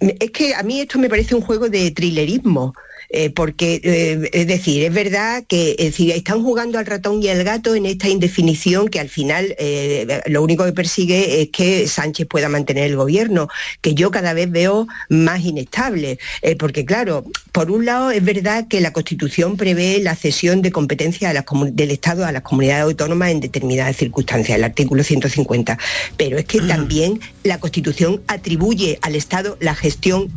[0.00, 2.74] es que a mí esto me parece un juego de thrillerismo.
[3.10, 7.74] Eh, porque eh, es decir, es verdad que están jugando al ratón y al gato
[7.74, 12.50] en esta indefinición que al final eh, lo único que persigue es que Sánchez pueda
[12.50, 13.48] mantener el gobierno,
[13.80, 16.18] que yo cada vez veo más inestable,
[16.58, 21.34] porque claro, por un lado es verdad que la Constitución prevé la cesión de competencias
[21.72, 25.78] del Estado a las comunidades autónomas en determinadas circunstancias, el artículo 150,
[26.18, 30.30] pero es que también la Constitución atribuye al Estado la gestión,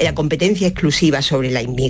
[0.00, 1.81] la competencia exclusiva sobre la inmigración.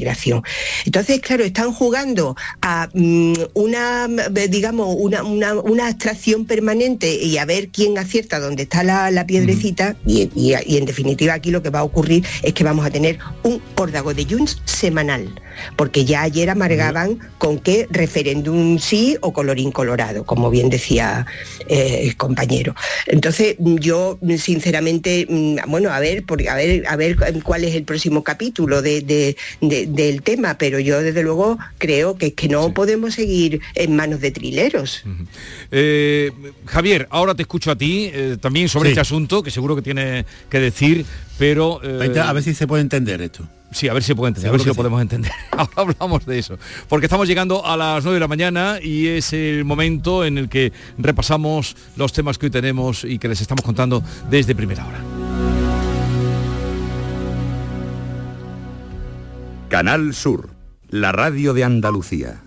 [0.85, 4.09] Entonces, claro, están jugando a mm, una,
[4.49, 10.85] digamos, una, abstracción permanente y a ver quién acierta dónde está la, piedrecita y, en
[10.85, 14.25] definitiva aquí lo que va a ocurrir es que vamos a tener un órdago de
[14.25, 15.41] Junts semanal,
[15.77, 21.27] porque ya ayer amargaban con qué referéndum sí o colorín colorado, como bien decía
[21.69, 22.75] eh, el compañero.
[23.07, 28.23] Entonces, yo sinceramente, mm, bueno, a ver, a ver, a ver cuál es el próximo
[28.23, 33.97] capítulo de, del tema, pero yo desde luego creo que, que no podemos seguir en
[33.97, 35.05] manos de trileros.
[35.71, 36.31] Eh,
[36.67, 40.25] Javier, ahora te escucho a ti eh, también sobre este asunto, que seguro que tiene
[40.51, 41.05] que decir,
[41.39, 41.81] pero...
[41.83, 43.47] Eh, a ver si se puede entender esto.
[43.73, 45.33] Sí, a ver si entender, a ver si lo podemos entender.
[45.51, 46.59] Ahora hablamos de eso.
[46.89, 50.49] Porque estamos llegando a las 9 de la mañana y es el momento en el
[50.49, 55.01] que repasamos los temas que hoy tenemos y que les estamos contando desde primera hora.
[59.69, 60.51] Canal Sur,
[60.91, 62.43] la radio de Andalucía.